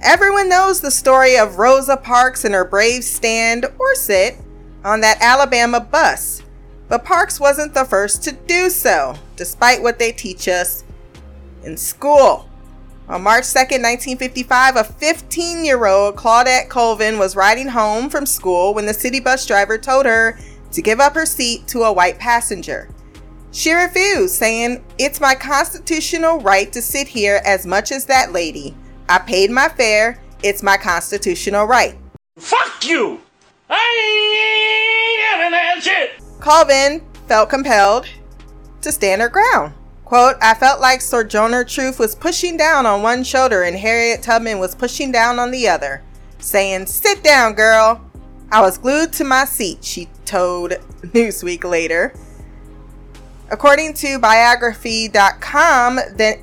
Everyone 0.03 0.49
knows 0.49 0.81
the 0.81 0.91
story 0.91 1.37
of 1.37 1.57
Rosa 1.57 1.97
Parks 1.97 2.43
and 2.45 2.53
her 2.53 2.65
brave 2.65 3.03
stand 3.03 3.65
or 3.77 3.95
sit 3.95 4.37
on 4.83 5.01
that 5.01 5.21
Alabama 5.21 5.79
bus 5.79 6.41
but 6.91 7.05
Parks 7.05 7.39
wasn't 7.39 7.73
the 7.73 7.85
first 7.85 8.21
to 8.23 8.33
do 8.33 8.69
so, 8.69 9.15
despite 9.37 9.81
what 9.81 9.97
they 9.97 10.11
teach 10.11 10.49
us 10.49 10.83
in 11.63 11.77
school. 11.77 12.49
On 13.07 13.23
March 13.23 13.45
2nd, 13.45 13.79
1955, 13.81 14.75
a 14.75 14.83
15 14.83 15.63
year 15.63 15.85
old 15.85 16.17
Claudette 16.17 16.67
Colvin 16.67 17.17
was 17.17 17.37
riding 17.37 17.69
home 17.69 18.09
from 18.09 18.25
school 18.25 18.73
when 18.73 18.85
the 18.85 18.93
city 18.93 19.21
bus 19.21 19.45
driver 19.45 19.77
told 19.77 20.05
her 20.05 20.37
to 20.73 20.81
give 20.81 20.99
up 20.99 21.15
her 21.15 21.25
seat 21.25 21.65
to 21.69 21.83
a 21.83 21.93
white 21.93 22.19
passenger. 22.19 22.89
She 23.53 23.71
refused, 23.71 24.35
saying, 24.35 24.83
It's 24.97 25.21
my 25.21 25.33
constitutional 25.33 26.41
right 26.41 26.73
to 26.73 26.81
sit 26.81 27.07
here 27.07 27.41
as 27.45 27.65
much 27.65 27.93
as 27.93 28.03
that 28.07 28.33
lady. 28.33 28.75
I 29.11 29.19
paid 29.19 29.51
my 29.51 29.67
fare. 29.67 30.17
It's 30.41 30.63
my 30.63 30.77
constitutional 30.77 31.65
right. 31.65 31.97
Fuck 32.37 32.85
you! 32.85 33.19
I 33.69 35.17
ain't 35.17 35.29
having 35.29 35.51
that 35.51 35.83
shit! 35.83 36.11
Colvin 36.39 37.05
felt 37.27 37.49
compelled 37.49 38.07
to 38.79 38.89
stand 38.89 39.21
her 39.21 39.27
ground. 39.27 39.73
Quote, 40.05 40.37
I 40.41 40.53
felt 40.53 40.79
like 40.79 41.01
Sojourner 41.01 41.65
Truth 41.65 41.99
was 41.99 42.15
pushing 42.15 42.55
down 42.55 42.85
on 42.85 43.03
one 43.03 43.25
shoulder 43.25 43.63
and 43.63 43.75
Harriet 43.75 44.23
Tubman 44.23 44.59
was 44.59 44.75
pushing 44.75 45.11
down 45.11 45.39
on 45.39 45.51
the 45.51 45.67
other, 45.67 46.01
saying, 46.39 46.85
Sit 46.85 47.21
down, 47.21 47.51
girl. 47.51 47.99
I 48.49 48.61
was 48.61 48.77
glued 48.77 49.11
to 49.13 49.25
my 49.25 49.43
seat, 49.43 49.83
she 49.83 50.07
told 50.23 50.71
Newsweek 51.07 51.65
later. 51.65 52.13
According 53.51 53.95
to 53.95 54.17
biography.com, 54.17 55.95
the 55.95 56.39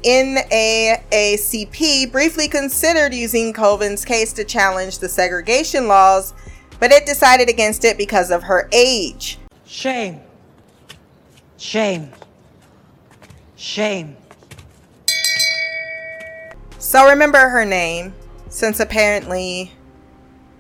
NAACP 1.01 2.13
briefly 2.13 2.49
considered 2.49 3.15
using 3.15 3.55
Colvin's 3.55 4.05
case 4.05 4.35
to 4.35 4.45
challenge 4.45 4.99
the 4.99 5.09
segregation 5.09 5.89
laws, 5.89 6.35
but 6.79 6.93
it 6.93 7.07
decided 7.07 7.49
against 7.49 7.87
it 7.87 7.97
because 7.97 8.31
of 8.31 8.43
her 8.43 8.69
age. 8.73 9.39
Shame. 9.65 10.21
Shame. 11.57 12.13
Shame. 13.57 14.15
So 16.79 17.09
remember 17.09 17.39
her 17.39 17.65
name, 17.65 18.13
since 18.51 18.81
apparently 18.81 19.73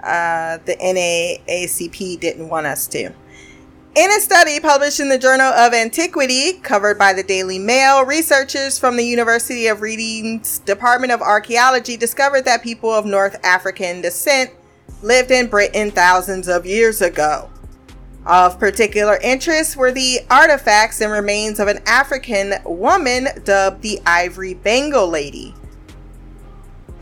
uh, 0.02 0.56
the 0.64 0.76
NAACP 0.76 2.20
didn't 2.20 2.48
want 2.48 2.66
us 2.66 2.86
to. 2.86 3.12
In 3.98 4.12
a 4.12 4.20
study 4.20 4.60
published 4.60 5.00
in 5.00 5.08
the 5.08 5.18
Journal 5.18 5.48
of 5.48 5.74
Antiquity, 5.74 6.52
covered 6.60 7.00
by 7.00 7.12
the 7.12 7.24
Daily 7.24 7.58
Mail, 7.58 8.04
researchers 8.04 8.78
from 8.78 8.96
the 8.96 9.02
University 9.02 9.66
of 9.66 9.80
Reading's 9.80 10.60
Department 10.60 11.10
of 11.10 11.20
Archaeology 11.20 11.96
discovered 11.96 12.44
that 12.44 12.62
people 12.62 12.92
of 12.92 13.06
North 13.06 13.44
African 13.44 14.00
descent 14.00 14.52
lived 15.02 15.32
in 15.32 15.48
Britain 15.48 15.90
thousands 15.90 16.46
of 16.46 16.64
years 16.64 17.02
ago. 17.02 17.50
Of 18.24 18.60
particular 18.60 19.18
interest 19.20 19.76
were 19.76 19.90
the 19.90 20.20
artifacts 20.30 21.00
and 21.00 21.10
remains 21.10 21.58
of 21.58 21.66
an 21.66 21.80
African 21.84 22.54
woman 22.64 23.26
dubbed 23.42 23.82
the 23.82 24.00
Ivory 24.06 24.54
Bangle 24.54 25.08
Lady. 25.08 25.56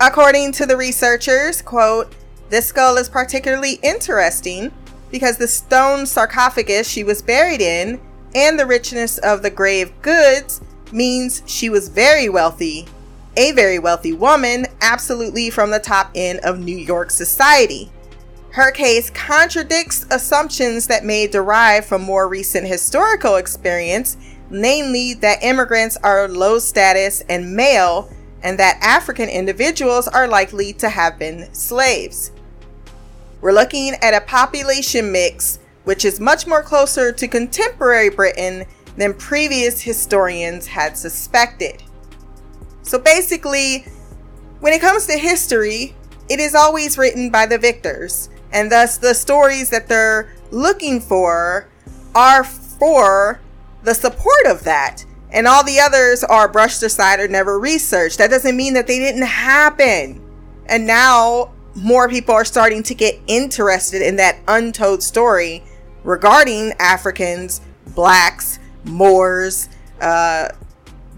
According 0.01 0.53
to 0.53 0.65
the 0.65 0.79
researchers, 0.79 1.61
quote, 1.61 2.15
this 2.49 2.69
skull 2.69 2.97
is 2.97 3.11
particularly 3.11 3.81
interesting 3.83 4.73
because 5.17 5.39
the 5.39 5.49
stone 5.49 6.05
sarcophagus 6.05 6.87
she 6.87 7.03
was 7.03 7.23
buried 7.23 7.63
in 7.63 7.99
and 8.35 8.61
the 8.61 8.67
richness 8.67 9.17
of 9.17 9.41
the 9.41 9.49
grave 9.49 9.91
goods 10.03 10.61
means 10.93 11.43
she 11.47 11.71
was 11.71 11.89
very 11.89 12.29
wealthy, 12.29 12.87
a 13.35 13.51
very 13.53 13.79
wealthy 13.79 14.13
woman, 14.13 14.67
absolutely 14.83 15.49
from 15.49 15.71
the 15.71 15.79
top 15.79 16.11
end 16.15 16.39
of 16.41 16.59
New 16.59 16.77
York 16.77 17.11
society. 17.11 17.91
Her 18.51 18.71
case 18.71 19.09
contradicts 19.09 20.05
assumptions 20.11 20.87
that 20.89 21.03
may 21.03 21.27
derive 21.27 21.87
from 21.87 22.03
more 22.03 22.29
recent 22.29 22.67
historical 22.67 23.37
experience, 23.37 24.19
namely 24.51 25.15
that 25.15 25.43
immigrants 25.43 25.97
are 26.03 26.29
low 26.29 26.59
status 26.59 27.23
and 27.31 27.57
male, 27.57 28.11
and 28.43 28.59
that 28.59 28.79
African 28.83 29.31
individuals 29.31 30.09
are 30.09 30.29
likely 30.29 30.75
to 30.75 30.91
have 30.91 31.19
been 31.19 31.49
slaves. 31.55 32.33
We're 33.41 33.53
looking 33.53 33.95
at 34.03 34.15
a 34.15 34.21
population 34.21 35.13
mix 35.13 35.59
which 35.85 36.05
is 36.05 36.19
much 36.19 36.49
more 36.49 36.65
closer 36.65 37.13
to 37.13 37.29
contemporary 37.29 38.11
Britain 38.11 38.65
than 38.97 39.15
previous 39.15 39.81
historians 39.81 40.67
had 40.67 40.97
suspected. 40.97 41.81
So 42.83 42.99
basically, 42.99 43.87
When 44.61 44.73
it 44.73 44.81
comes 44.81 45.07
to 45.07 45.19
history, 45.19 45.95
it 46.29 46.41
is 46.41 46.55
always 46.55 46.97
written 46.99 47.31
by 47.31 47.47
the 47.47 47.59
victors, 47.59 48.31
and 48.53 48.73
thus 48.73 48.97
the 48.97 49.15
stories 49.15 49.71
that 49.71 49.87
they're 49.87 50.35
looking 50.51 51.01
for 51.01 51.69
are 52.15 52.43
for 52.43 53.41
the 53.83 53.95
support 53.95 54.47
of 54.47 54.65
that. 54.65 55.05
And 55.31 55.47
all 55.47 55.63
the 55.63 55.79
others 55.79 56.25
are 56.25 56.49
brushed 56.49 56.83
aside 56.83 57.21
or 57.21 57.29
never 57.29 57.59
researched. 57.61 58.19
That 58.19 58.31
doesn't 58.31 58.57
mean 58.57 58.75
that 58.75 58.87
they 58.87 58.99
didn't 58.99 59.27
happen. 59.27 60.23
And 60.67 60.87
now 60.87 61.53
more 61.77 62.09
people 62.09 62.35
are 62.35 62.45
starting 62.45 62.83
to 62.83 62.95
get 62.95 63.21
interested 63.27 64.01
in 64.01 64.17
that 64.17 64.39
untold 64.49 65.03
story 65.03 65.63
regarding 66.05 66.73
Africans, 66.79 67.61
blacks, 67.95 68.59
Moors, 68.85 69.69
uh, 70.01 70.49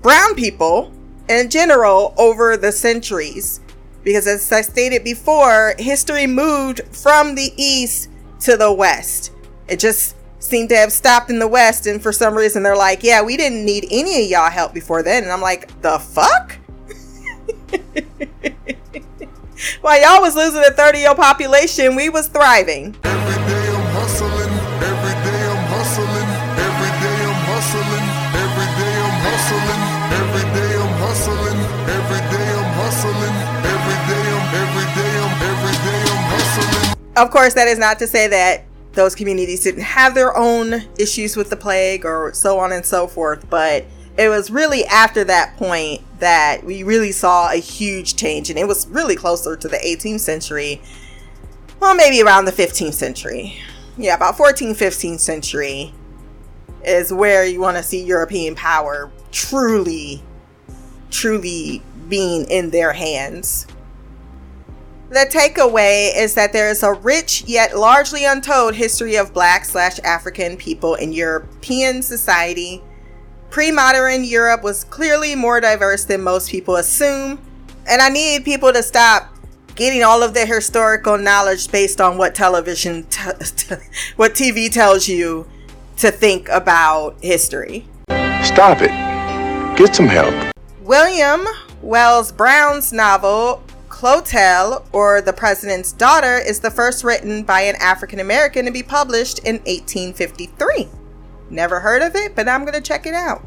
brown 0.01 0.35
people 0.35 0.93
in 1.29 1.51
general 1.51 2.15
over 2.17 2.57
the 2.57 2.73
centuries. 2.73 3.61
Because 4.03 4.27
as 4.27 4.51
I 4.51 4.63
stated 4.63 5.05
before, 5.05 5.75
history 5.79 6.27
moved 6.27 6.81
from 6.93 7.35
the 7.35 7.53
east 7.57 8.09
to 8.41 8.57
the 8.57 8.73
west. 8.73 9.33
It 9.69 9.79
just 9.79 10.17
seemed 10.39 10.71
to 10.71 10.77
have 10.77 10.93
stopped 10.93 11.31
in 11.31 11.39
the 11.39 11.49
west, 11.49 11.87
and 11.87 12.03
for 12.03 12.13
some 12.13 12.35
reason 12.35 12.63
they're 12.63 12.77
like, 12.77 13.03
yeah, 13.03 13.21
we 13.23 13.37
didn't 13.37 13.65
need 13.65 13.87
any 13.91 14.25
of 14.25 14.31
y'all 14.31 14.51
help 14.51 14.73
before 14.73 15.03
then. 15.03 15.25
And 15.25 15.33
I'm 15.33 15.43
like, 15.43 15.83
the 15.83 15.99
fuck? 15.99 16.57
While 19.81 20.01
y'all 20.01 20.21
was 20.23 20.37
losing 20.37 20.63
a 20.65 20.71
third 20.71 20.95
of 20.95 21.01
your 21.01 21.15
population, 21.15 21.97
we 21.97 22.09
was 22.09 22.29
thriving. 22.29 22.95
Of 37.17 37.31
course, 37.31 37.55
that 37.55 37.67
is 37.67 37.79
not 37.79 37.99
to 37.99 38.07
say 38.07 38.29
that 38.29 38.65
those 38.93 39.15
communities 39.15 39.65
didn't 39.65 39.83
have 39.83 40.15
their 40.15 40.37
own 40.37 40.83
issues 40.99 41.37
with 41.37 41.51
the 41.51 41.57
plague 41.57 42.05
or 42.05 42.33
so 42.33 42.59
on 42.61 42.73
and 42.73 42.87
so 42.87 43.07
forth, 43.07 43.49
but 43.51 43.85
it 44.19 44.29
was 44.29 44.51
really 44.51 44.85
after 44.85 45.23
that 45.25 45.57
point 45.57 46.03
that 46.19 46.65
we 46.65 46.83
really 46.83 47.13
saw 47.13 47.53
a 47.53 47.57
huge 47.57 48.17
change, 48.17 48.51
and 48.51 48.59
it 48.59 48.67
was 48.67 48.89
really 48.89 49.15
closer 49.15 49.57
to 49.57 49.69
the 49.69 49.77
18th 49.77 50.21
century. 50.21 50.83
Well, 51.79 51.95
maybe 51.95 52.21
around 52.21 52.45
the 52.45 52.53
15th 52.53 52.95
century. 52.95 53.57
Yeah, 53.97 54.17
about 54.17 54.37
14th, 54.37 54.77
15th 54.77 55.21
century 55.21 55.95
is 56.85 57.13
where 57.13 57.45
you 57.45 57.61
want 57.61 57.77
to 57.77 57.83
see 57.83 58.05
European 58.05 58.57
power 58.57 59.13
truly, 59.31 60.21
truly 61.11 61.81
being 62.09 62.45
in 62.51 62.71
their 62.71 62.93
hands. 62.93 63.69
The 65.11 65.29
takeaway 65.31 66.11
is 66.17 66.35
that 66.35 66.53
there 66.53 66.69
is 66.69 66.83
a 66.83 66.93
rich 66.93 67.45
yet 67.47 67.77
largely 67.77 68.25
untold 68.25 68.75
history 68.75 69.17
of 69.17 69.33
black 69.33 69.65
slash 69.65 70.01
African 70.01 70.57
people 70.57 70.97
in 70.97 71.13
European 71.13 72.03
society 72.03 72.83
Pre 73.51 73.71
modern 73.71 74.25
Europe 74.25 74.63
was 74.63 74.85
clearly 74.85 75.35
more 75.35 75.61
diverse 75.61 76.05
than 76.05 76.23
most 76.23 76.51
people 76.51 76.77
assume, 76.77 77.39
and 77.89 78.03
I 78.03 78.11
need 78.11 78.45
people 78.45 78.73
to 78.73 78.83
stop 78.83 79.35
getting 79.75 80.03
all 80.03 80.23
of 80.23 80.35
their 80.35 80.45
historical 80.47 81.17
knowledge 81.17 81.71
based 81.71 82.01
on 82.01 82.19
what 82.19 82.35
television, 82.35 83.05
t- 83.05 83.31
t- 83.57 83.75
what 84.17 84.35
TV 84.35 84.71
tells 84.71 85.09
you 85.09 85.47
to 85.97 86.11
think 86.11 86.49
about 86.51 87.17
history. 87.23 87.87
Stop 88.43 88.83
it. 88.83 88.91
Get 89.79 89.95
some 89.95 90.09
help. 90.09 90.35
William 90.83 91.47
Wells 91.81 92.33
Brown's 92.33 92.93
novel, 92.93 93.63
Clotel, 93.89 94.85
or 94.93 95.23
The 95.23 95.33
President's 95.33 95.93
Daughter, 95.93 96.37
is 96.39 96.61
the 96.61 96.71
first 96.71 97.03
written 97.03 97.45
by 97.45 97.63
an 97.63 97.77
African 97.77 98.21
American 98.21 98.67
to 98.67 98.71
be 98.71 98.83
published 98.83 99.39
in 99.41 99.57
1853. 99.57 100.89
Never 101.51 101.81
heard 101.81 102.03
of 102.03 102.15
it, 102.15 102.35
but 102.35 102.49
I'm 102.49 102.63
going 102.63 102.75
to 102.75 102.81
check 102.81 103.07
it 103.07 103.15
out. 103.15 103.47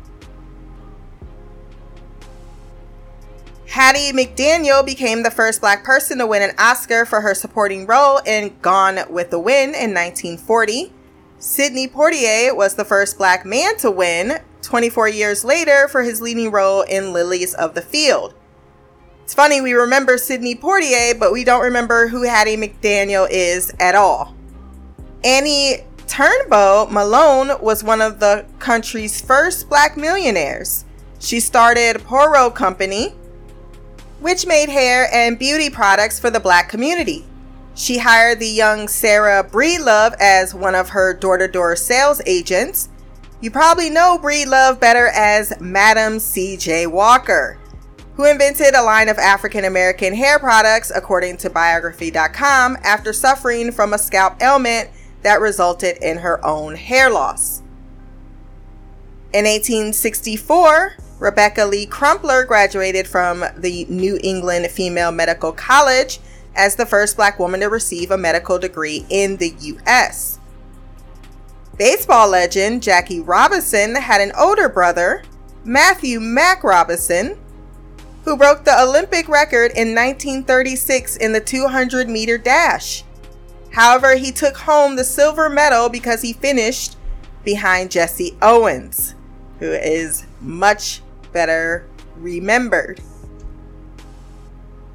Hattie 3.72 4.12
McDaniel 4.12 4.86
became 4.86 5.24
the 5.24 5.32
first 5.32 5.62
black 5.62 5.86
person 5.86 6.18
to 6.18 6.28
win 6.28 6.42
an 6.42 6.54
Oscar 6.60 7.06
for 7.06 7.22
her 7.22 7.34
supporting 7.34 7.86
role 7.86 8.18
in 8.26 8.54
Gone 8.62 9.00
with 9.10 9.30
the 9.30 9.40
Wind 9.40 9.76
in 9.76 9.94
1940. 9.94 10.92
Sidney 11.40 11.88
Poitier 11.88 12.54
was 12.56 12.76
the 12.76 12.84
first 12.84 13.18
black 13.18 13.46
man 13.46 13.78
to 13.78 13.90
win 13.90 14.42
24 14.62 15.08
years 15.08 15.46
later 15.46 15.88
for 15.88 16.04
his 16.04 16.22
leading 16.22 16.52
role 16.52 16.82
in 16.82 17.14
Lilies 17.14 17.54
of 17.54 17.74
the 17.74 17.82
Field. 17.82 18.34
It's 19.24 19.34
funny, 19.34 19.62
we 19.62 19.72
remember 19.72 20.18
Sidney 20.18 20.56
Poitier, 20.56 21.18
but 21.18 21.32
we 21.32 21.46
don't 21.46 21.64
remember 21.64 22.08
who 22.08 22.24
Hattie 22.24 22.58
McDaniel 22.58 23.26
is 23.32 23.74
at 23.80 23.96
all. 23.96 24.36
Annie 25.24 25.86
Turnbo 26.12 26.92
Malone 26.92 27.52
was 27.62 27.86
one 27.86 28.02
of 28.02 28.20
the 28.20 28.46
country's 28.60 29.22
first 29.22 29.70
black 29.70 29.96
millionaires. 29.96 30.84
She 31.20 31.40
started 31.40 32.02
Poro 32.02 32.54
Company, 32.54 33.16
which 34.20 34.46
made 34.46 34.68
hair 34.68 35.08
and 35.14 35.40
beauty 35.40 35.70
products 35.70 36.20
for 36.20 36.30
the 36.30 36.42
black 36.42 36.68
community. 36.68 37.26
She 37.76 37.98
hired 37.98 38.42
the 38.42 38.50
young 38.50 38.90
Sarah 38.90 39.42
Breedlove 39.42 40.14
as 40.20 40.54
one 40.54 40.76
of 40.76 40.90
her 40.90 41.14
door 41.14 41.38
to 41.38 41.48
door 41.48 41.78
sales 41.78 42.22
agents. 42.26 42.90
You 43.40 43.50
probably 43.50 43.90
know 43.90 44.20
Breedlove 44.22 44.82
better 44.82 45.08
as 45.16 45.54
Madam 45.62 46.20
C.J. 46.20 46.88
Walker, 46.88 47.58
who 48.16 48.26
invented 48.30 48.76
a 48.76 48.84
line 48.84 49.08
of 49.08 49.18
African 49.18 49.64
American 49.64 50.14
hair 50.14 50.40
products, 50.40 50.92
according 50.94 51.38
to 51.38 51.50
Biography.com, 51.50 52.80
after 52.84 53.14
suffering 53.14 53.72
from 53.72 53.94
a 53.94 53.98
scalp 53.98 54.42
ailment 54.42 54.90
that 55.22 55.42
resulted 55.42 55.98
in 56.02 56.20
her 56.20 56.44
own 56.46 56.76
hair 56.76 57.10
loss. 57.10 57.62
In 59.34 59.46
1864, 59.46 60.96
Rebecca 61.20 61.66
Lee 61.66 61.86
Crumpler 61.86 62.44
graduated 62.44 63.08
from 63.08 63.46
the 63.56 63.86
New 63.86 64.20
England 64.24 64.70
Female 64.72 65.12
Medical 65.12 65.52
College 65.52 66.20
as 66.56 66.76
the 66.76 66.86
first 66.86 67.16
black 67.16 67.40
woman 67.40 67.62
to 67.62 67.68
receive 67.68 68.12
a 68.12 68.18
medical 68.18 68.60
degree 68.60 69.06
in 69.10 69.38
the 69.38 69.56
U.S. 69.60 70.40
Baseball 71.78 72.30
legend 72.30 72.84
Jackie 72.84 73.22
Robinson 73.22 73.96
had 73.96 74.20
an 74.20 74.32
older 74.38 74.68
brother, 74.68 75.24
Matthew 75.64 76.20
Mac 76.20 76.64
Robinson, 76.64 77.38
who 78.26 78.38
broke 78.38 78.66
the 78.66 78.82
Olympic 78.82 79.28
record 79.28 79.72
in 79.72 79.96
1936 79.96 81.18
in 81.18 81.34
the 81.34 81.40
200 81.40 82.10
meter 82.10 82.38
dash. 82.38 83.04
However, 83.72 84.16
he 84.16 84.32
took 84.32 84.58
home 84.58 84.96
the 84.96 85.04
silver 85.04 85.50
medal 85.50 85.90
because 85.90 86.22
he 86.22 86.34
finished 86.34 86.98
behind 87.44 87.92
Jesse 87.92 88.38
Owens, 88.42 89.16
who 89.60 89.72
is 89.72 90.26
much 90.42 91.02
better 91.32 91.86
remembered. 92.18 93.02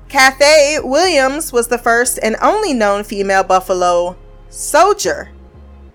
Cathay 0.09 0.79
Williams 0.83 1.53
was 1.53 1.69
the 1.69 1.79
first 1.79 2.19
and 2.23 2.37
only 2.41 2.73
known 2.73 3.03
female 3.03 3.43
Buffalo 3.43 4.17
soldier. 4.51 5.31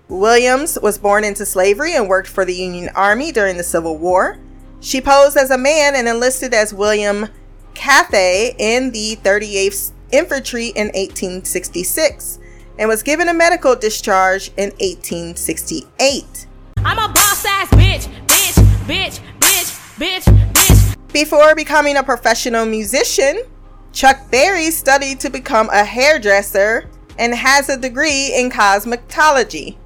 Williams 0.08 0.78
was 0.82 0.98
born 0.98 1.24
into 1.24 1.46
slavery 1.46 1.94
and 1.94 2.08
worked 2.08 2.28
for 2.28 2.44
the 2.44 2.54
Union 2.54 2.90
Army 2.94 3.32
during 3.32 3.56
the 3.56 3.62
Civil 3.62 3.96
War. 3.96 4.38
She 4.80 5.00
posed 5.00 5.36
as 5.36 5.50
a 5.50 5.56
man 5.56 5.94
and 5.94 6.06
enlisted 6.06 6.52
as 6.52 6.74
William 6.74 7.28
Cathay 7.74 8.54
in 8.58 8.90
the 8.90 9.16
38th 9.22 9.92
Infantry 10.10 10.66
in 10.66 10.88
1866 10.88 12.38
and 12.82 12.88
was 12.88 13.04
given 13.04 13.28
a 13.28 13.32
medical 13.32 13.76
discharge 13.76 14.48
in 14.56 14.70
1868. 14.80 16.48
I'm 16.78 16.98
a 16.98 17.12
boss 17.12 17.44
ass 17.44 17.68
bitch, 17.68 18.08
bitch, 18.26 18.58
bitch, 18.88 19.20
bitch, 19.38 19.94
bitch, 19.96 20.52
bitch. 20.52 21.12
Before 21.12 21.54
becoming 21.54 21.96
a 21.96 22.02
professional 22.02 22.66
musician, 22.66 23.44
Chuck 23.92 24.28
Berry 24.32 24.72
studied 24.72 25.20
to 25.20 25.30
become 25.30 25.70
a 25.70 25.84
hairdresser 25.84 26.90
and 27.20 27.32
has 27.36 27.68
a 27.68 27.76
degree 27.76 28.34
in 28.34 28.50
cosmetology. 28.50 29.76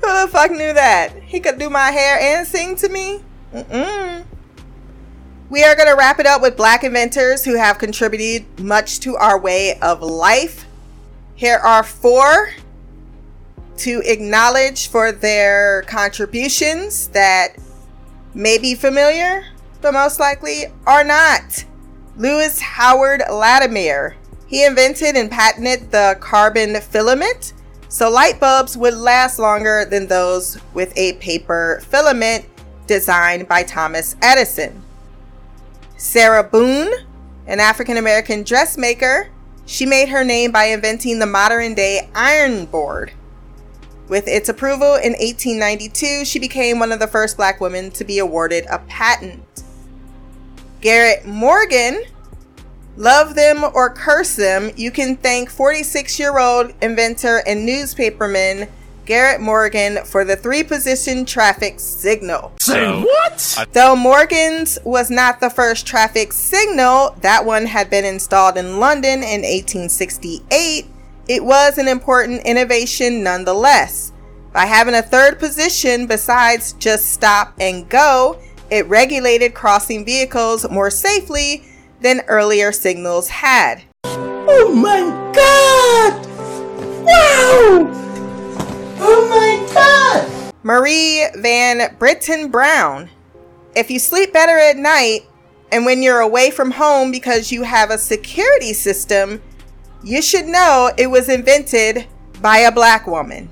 Who 0.00 0.20
the 0.20 0.28
fuck 0.30 0.52
knew 0.52 0.72
that? 0.72 1.24
He 1.24 1.40
could 1.40 1.58
do 1.58 1.68
my 1.68 1.90
hair 1.90 2.16
and 2.20 2.46
sing 2.46 2.76
to 2.76 2.88
me? 2.90 3.24
Mm-mm. 3.52 4.24
We 5.48 5.64
are 5.64 5.74
going 5.74 5.88
to 5.88 5.96
wrap 5.96 6.20
it 6.20 6.26
up 6.26 6.42
with 6.42 6.56
black 6.56 6.84
inventors 6.84 7.44
who 7.44 7.56
have 7.56 7.78
contributed 7.78 8.60
much 8.60 9.00
to 9.00 9.16
our 9.16 9.36
way 9.36 9.76
of 9.80 10.00
life 10.00 10.66
here 11.40 11.56
are 11.56 11.82
four 11.82 12.50
to 13.78 14.02
acknowledge 14.04 14.88
for 14.88 15.10
their 15.10 15.80
contributions 15.86 17.08
that 17.08 17.56
may 18.34 18.58
be 18.58 18.74
familiar, 18.74 19.46
but 19.80 19.94
most 19.94 20.20
likely 20.20 20.64
are 20.86 21.02
not. 21.02 21.64
Lewis 22.18 22.60
Howard 22.60 23.22
Latimer. 23.32 24.16
He 24.48 24.66
invented 24.66 25.16
and 25.16 25.30
patented 25.30 25.90
the 25.90 26.18
carbon 26.20 26.78
filament, 26.82 27.54
so 27.88 28.10
light 28.10 28.38
bulbs 28.38 28.76
would 28.76 28.92
last 28.92 29.38
longer 29.38 29.86
than 29.86 30.08
those 30.08 30.58
with 30.74 30.92
a 30.94 31.14
paper 31.14 31.80
filament 31.88 32.44
designed 32.86 33.48
by 33.48 33.62
Thomas 33.62 34.14
Edison. 34.20 34.82
Sarah 35.96 36.44
Boone 36.44 36.92
an 37.46 37.58
African 37.58 37.96
American 37.96 38.44
dressmaker, 38.44 39.28
she 39.70 39.86
made 39.86 40.08
her 40.08 40.24
name 40.24 40.50
by 40.50 40.64
inventing 40.64 41.20
the 41.20 41.26
modern 41.26 41.74
day 41.74 42.10
iron 42.12 42.66
board. 42.66 43.12
With 44.08 44.26
its 44.26 44.48
approval 44.48 44.96
in 44.96 45.12
1892, 45.12 46.24
she 46.24 46.40
became 46.40 46.80
one 46.80 46.90
of 46.90 46.98
the 46.98 47.06
first 47.06 47.36
black 47.36 47.60
women 47.60 47.92
to 47.92 48.04
be 48.04 48.18
awarded 48.18 48.66
a 48.68 48.80
patent. 48.80 49.62
Garrett 50.80 51.24
Morgan, 51.24 52.02
love 52.96 53.36
them 53.36 53.62
or 53.62 53.90
curse 53.90 54.34
them, 54.34 54.72
you 54.74 54.90
can 54.90 55.16
thank 55.16 55.48
46 55.48 56.18
year 56.18 56.40
old 56.40 56.74
inventor 56.82 57.40
and 57.46 57.64
newspaperman 57.64 58.68
Garrett 59.10 59.40
Morgan 59.40 60.04
for 60.04 60.24
the 60.24 60.36
three 60.36 60.62
position 60.62 61.24
traffic 61.24 61.80
signal. 61.80 62.52
Say 62.60 63.02
what? 63.02 63.66
Though 63.72 63.96
Morgan's 63.96 64.78
was 64.84 65.10
not 65.10 65.40
the 65.40 65.50
first 65.50 65.84
traffic 65.84 66.32
signal, 66.32 67.16
that 67.20 67.44
one 67.44 67.66
had 67.66 67.90
been 67.90 68.04
installed 68.04 68.56
in 68.56 68.78
London 68.78 69.24
in 69.24 69.42
1868. 69.42 70.86
It 71.26 71.44
was 71.44 71.76
an 71.76 71.88
important 71.88 72.46
innovation 72.46 73.24
nonetheless. 73.24 74.12
By 74.52 74.66
having 74.66 74.94
a 74.94 75.02
third 75.02 75.40
position 75.40 76.06
besides 76.06 76.74
just 76.74 77.12
stop 77.12 77.52
and 77.58 77.88
go, 77.88 78.38
it 78.70 78.86
regulated 78.86 79.54
crossing 79.54 80.04
vehicles 80.04 80.70
more 80.70 80.88
safely 80.88 81.64
than 82.00 82.20
earlier 82.28 82.70
signals 82.70 83.26
had. 83.26 83.82
Oh 84.04 84.72
my 84.72 85.00
god! 85.34 86.26
Wow! 87.04 88.09
Oh 89.02 89.26
my 89.28 89.72
god! 89.72 90.54
Marie 90.62 91.26
Van 91.36 91.96
Brittan 91.98 92.50
Brown. 92.50 93.10
If 93.74 93.90
you 93.90 93.98
sleep 93.98 94.32
better 94.32 94.58
at 94.58 94.76
night 94.76 95.20
and 95.72 95.86
when 95.86 96.02
you're 96.02 96.20
away 96.20 96.50
from 96.50 96.70
home 96.72 97.10
because 97.10 97.50
you 97.50 97.62
have 97.62 97.90
a 97.90 97.98
security 97.98 98.72
system, 98.72 99.40
you 100.02 100.20
should 100.20 100.46
know 100.46 100.90
it 100.98 101.06
was 101.06 101.28
invented 101.28 102.06
by 102.42 102.58
a 102.58 102.72
black 102.72 103.06
woman. 103.06 103.48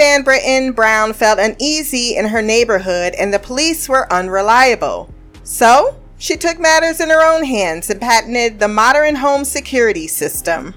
Van 0.00 0.22
Brittan 0.22 0.72
Brown 0.72 1.12
felt 1.12 1.38
uneasy 1.38 2.16
in 2.16 2.24
her 2.28 2.40
neighborhood 2.40 3.12
and 3.18 3.34
the 3.34 3.38
police 3.38 3.86
were 3.86 4.10
unreliable. 4.10 5.12
So, 5.44 6.00
she 6.16 6.38
took 6.38 6.58
matters 6.58 7.00
in 7.00 7.10
her 7.10 7.22
own 7.22 7.44
hands 7.44 7.90
and 7.90 8.00
patented 8.00 8.58
the 8.58 8.66
modern 8.66 9.16
home 9.16 9.44
security 9.44 10.06
system. 10.06 10.74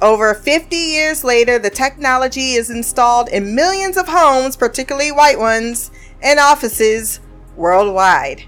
Over 0.00 0.34
50 0.34 0.76
years 0.76 1.24
later, 1.24 1.58
the 1.58 1.68
technology 1.68 2.52
is 2.52 2.70
installed 2.70 3.28
in 3.28 3.56
millions 3.56 3.96
of 3.96 4.06
homes, 4.06 4.56
particularly 4.56 5.10
white 5.10 5.40
ones, 5.40 5.90
and 6.22 6.38
offices 6.38 7.18
worldwide. 7.56 8.44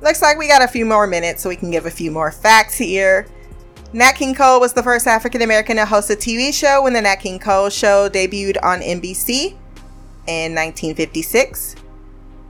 Looks 0.00 0.20
like 0.20 0.36
we 0.36 0.48
got 0.48 0.62
a 0.62 0.66
few 0.66 0.84
more 0.84 1.06
minutes 1.06 1.44
so 1.44 1.48
we 1.48 1.54
can 1.54 1.70
give 1.70 1.86
a 1.86 1.92
few 1.92 2.10
more 2.10 2.32
facts 2.32 2.76
here. 2.76 3.28
Nat 3.94 4.12
King 4.12 4.34
Cole 4.34 4.58
was 4.58 4.72
the 4.72 4.82
first 4.82 5.06
African 5.06 5.42
American 5.42 5.76
to 5.76 5.84
host 5.84 6.08
a 6.08 6.14
TV 6.14 6.52
show 6.52 6.82
when 6.82 6.94
the 6.94 7.02
Nat 7.02 7.16
King 7.16 7.38
Cole 7.38 7.68
show 7.68 8.08
debuted 8.08 8.56
on 8.62 8.80
NBC 8.80 9.52
in 10.26 10.54
1956. 10.54 11.74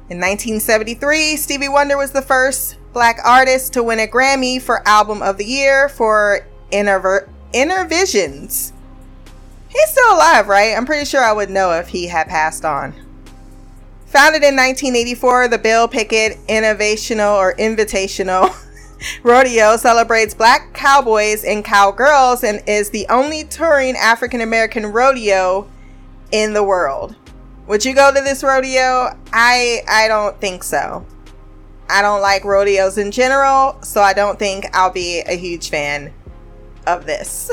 In 0.09 0.19
1973, 0.21 1.37
Stevie 1.37 1.69
Wonder 1.69 1.97
was 1.97 2.13
the 2.13 2.23
first 2.23 2.77
black 2.93 3.19
artist 3.25 3.73
to 3.73 3.83
win 3.83 3.99
a 3.99 4.07
Grammy 4.07 4.63
for 4.63 4.87
Album 4.87 5.21
of 5.21 5.37
the 5.37 5.45
Year 5.45 5.89
for 5.89 6.47
Inner, 6.71 7.29
Inner 7.53 7.87
Visions. 7.87 8.73
He's 9.69 9.91
still 9.91 10.15
alive, 10.15 10.47
right? 10.47 10.77
I'm 10.77 10.87
pretty 10.87 11.07
sure 11.07 11.25
I 11.25 11.33
would 11.33 11.51
know 11.51 11.73
if 11.73 11.89
he 11.89 12.07
had 12.07 12.29
passed 12.29 12.65
on. 12.65 12.93
Founded 14.07 14.45
in 14.45 14.55
1984, 14.55 15.49
the 15.49 15.59
Bill 15.59 15.89
Pickett 15.89 16.39
Innovational 16.47 17.37
or 17.37 17.55
Invitational 17.55 18.55
Rodeo 19.23 19.77
celebrates 19.77 20.35
black 20.35 20.73
cowboys 20.75 21.45
and 21.45 21.65
cowgirls 21.65 22.45
and 22.45 22.63
is 22.67 22.91
the 22.91 23.07
only 23.09 23.45
touring 23.45 23.97
African 23.97 24.41
American 24.41 24.87
rodeo 24.87 25.69
in 26.31 26.53
the 26.53 26.63
world. 26.63 27.17
Would 27.67 27.85
you 27.85 27.95
go 27.95 28.13
to 28.13 28.21
this 28.21 28.43
rodeo? 28.43 29.17
I 29.33 29.83
I 29.89 30.09
don't 30.09 30.41
think 30.41 30.65
so. 30.65 31.07
I 31.89 32.01
don't 32.03 32.23
like 32.23 32.45
rodeos 32.45 32.97
in 32.99 33.11
general, 33.11 33.79
so 33.83 34.01
I 34.01 34.15
don't 34.15 34.39
think 34.39 34.67
I'll 34.73 34.93
be 34.93 35.21
a 35.21 35.37
huge 35.37 35.69
fan 35.69 36.13
of 36.87 37.07
this. 37.07 37.51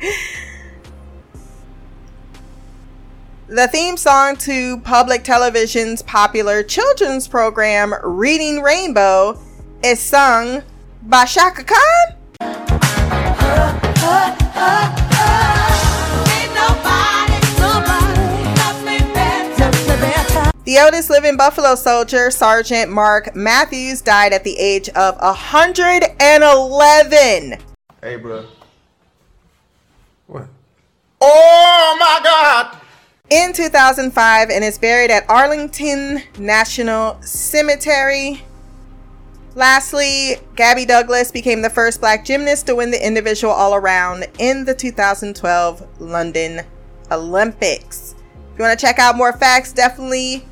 The 3.50 3.66
theme 3.66 3.96
song 3.96 4.36
to 4.36 4.78
public 4.82 5.24
television's 5.24 6.02
popular 6.02 6.62
children's 6.62 7.26
program 7.26 7.92
Reading 8.04 8.62
Rainbow 8.62 9.40
is 9.82 10.00
sung 10.00 10.62
by 11.02 11.24
Chaka 11.24 11.64
Khan. 11.64 12.14
The 20.64 20.78
oldest 20.78 21.10
living 21.10 21.36
Buffalo 21.36 21.74
soldier, 21.74 22.30
Sergeant 22.30 22.92
Mark 22.92 23.34
Matthews, 23.34 24.00
died 24.02 24.32
at 24.32 24.44
the 24.44 24.56
age 24.56 24.88
of 24.90 25.16
111. 25.20 27.58
Hey, 28.00 28.14
bro. 28.16 28.46
What? 30.26 30.46
Oh 31.20 31.96
my 31.98 32.20
god! 32.22 32.76
in 33.30 33.52
2005 33.52 34.50
and 34.50 34.64
is 34.64 34.78
buried 34.78 35.10
at 35.10 35.28
Arlington 35.30 36.22
National 36.38 37.20
Cemetery. 37.22 38.42
Lastly, 39.56 40.36
Gabby 40.54 40.84
Douglas 40.84 41.32
became 41.32 41.60
the 41.60 41.70
first 41.70 42.00
black 42.00 42.24
gymnast 42.24 42.66
to 42.66 42.76
win 42.76 42.92
the 42.92 43.04
individual 43.04 43.52
all 43.52 43.74
around 43.74 44.26
in 44.38 44.64
the 44.64 44.74
2012 44.74 46.00
London 46.00 46.60
Olympics. 47.10 48.14
If 48.52 48.58
you 48.58 48.64
want 48.64 48.78
to 48.78 48.86
check 48.86 49.00
out 49.00 49.16
more 49.16 49.32
facts, 49.32 49.72
definitely 49.72 50.44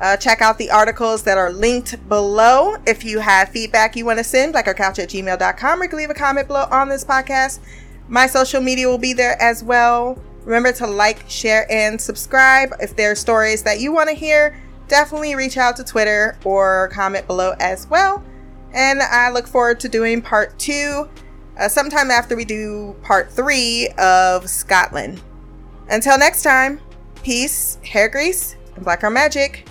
uh, 0.00 0.16
check 0.16 0.40
out 0.40 0.56
the 0.56 0.70
articles 0.70 1.22
that 1.24 1.36
are 1.36 1.52
linked 1.52 2.08
below. 2.08 2.76
If 2.86 3.04
you 3.04 3.18
have 3.18 3.50
feedback 3.50 3.96
you 3.96 4.06
want 4.06 4.18
to 4.18 4.24
send, 4.24 4.54
blackercouch 4.54 4.98
at 4.98 5.10
gmail.com, 5.10 5.80
or 5.80 5.84
you 5.84 5.90
can 5.90 5.98
leave 5.98 6.10
a 6.10 6.14
comment 6.14 6.48
below 6.48 6.66
on 6.70 6.88
this 6.88 7.04
podcast. 7.04 7.60
My 8.08 8.26
social 8.26 8.62
media 8.62 8.88
will 8.88 8.98
be 8.98 9.12
there 9.12 9.40
as 9.40 9.62
well. 9.62 10.18
Remember 10.44 10.72
to 10.72 10.86
like, 10.86 11.24
share, 11.28 11.70
and 11.70 12.00
subscribe. 12.00 12.72
If 12.80 12.96
there 12.96 13.12
are 13.12 13.14
stories 13.14 13.62
that 13.62 13.78
you 13.78 13.92
want 13.92 14.08
to 14.08 14.14
hear, 14.14 14.56
definitely 14.92 15.34
reach 15.34 15.56
out 15.56 15.74
to 15.74 15.82
Twitter 15.82 16.36
or 16.44 16.90
comment 16.92 17.26
below 17.26 17.54
as 17.58 17.88
well. 17.88 18.22
And 18.74 19.00
I 19.00 19.30
look 19.30 19.46
forward 19.46 19.80
to 19.80 19.88
doing 19.88 20.20
part 20.20 20.58
two 20.58 21.08
uh, 21.58 21.68
sometime 21.68 22.10
after 22.10 22.36
we 22.36 22.44
do 22.44 22.94
part 23.02 23.32
three 23.32 23.88
of 23.96 24.48
Scotland. 24.50 25.22
Until 25.88 26.18
next 26.18 26.42
time, 26.42 26.78
peace, 27.22 27.78
hair 27.82 28.10
grease, 28.10 28.56
and 28.74 28.84
black 28.84 29.00
girl 29.00 29.10
magic. 29.10 29.66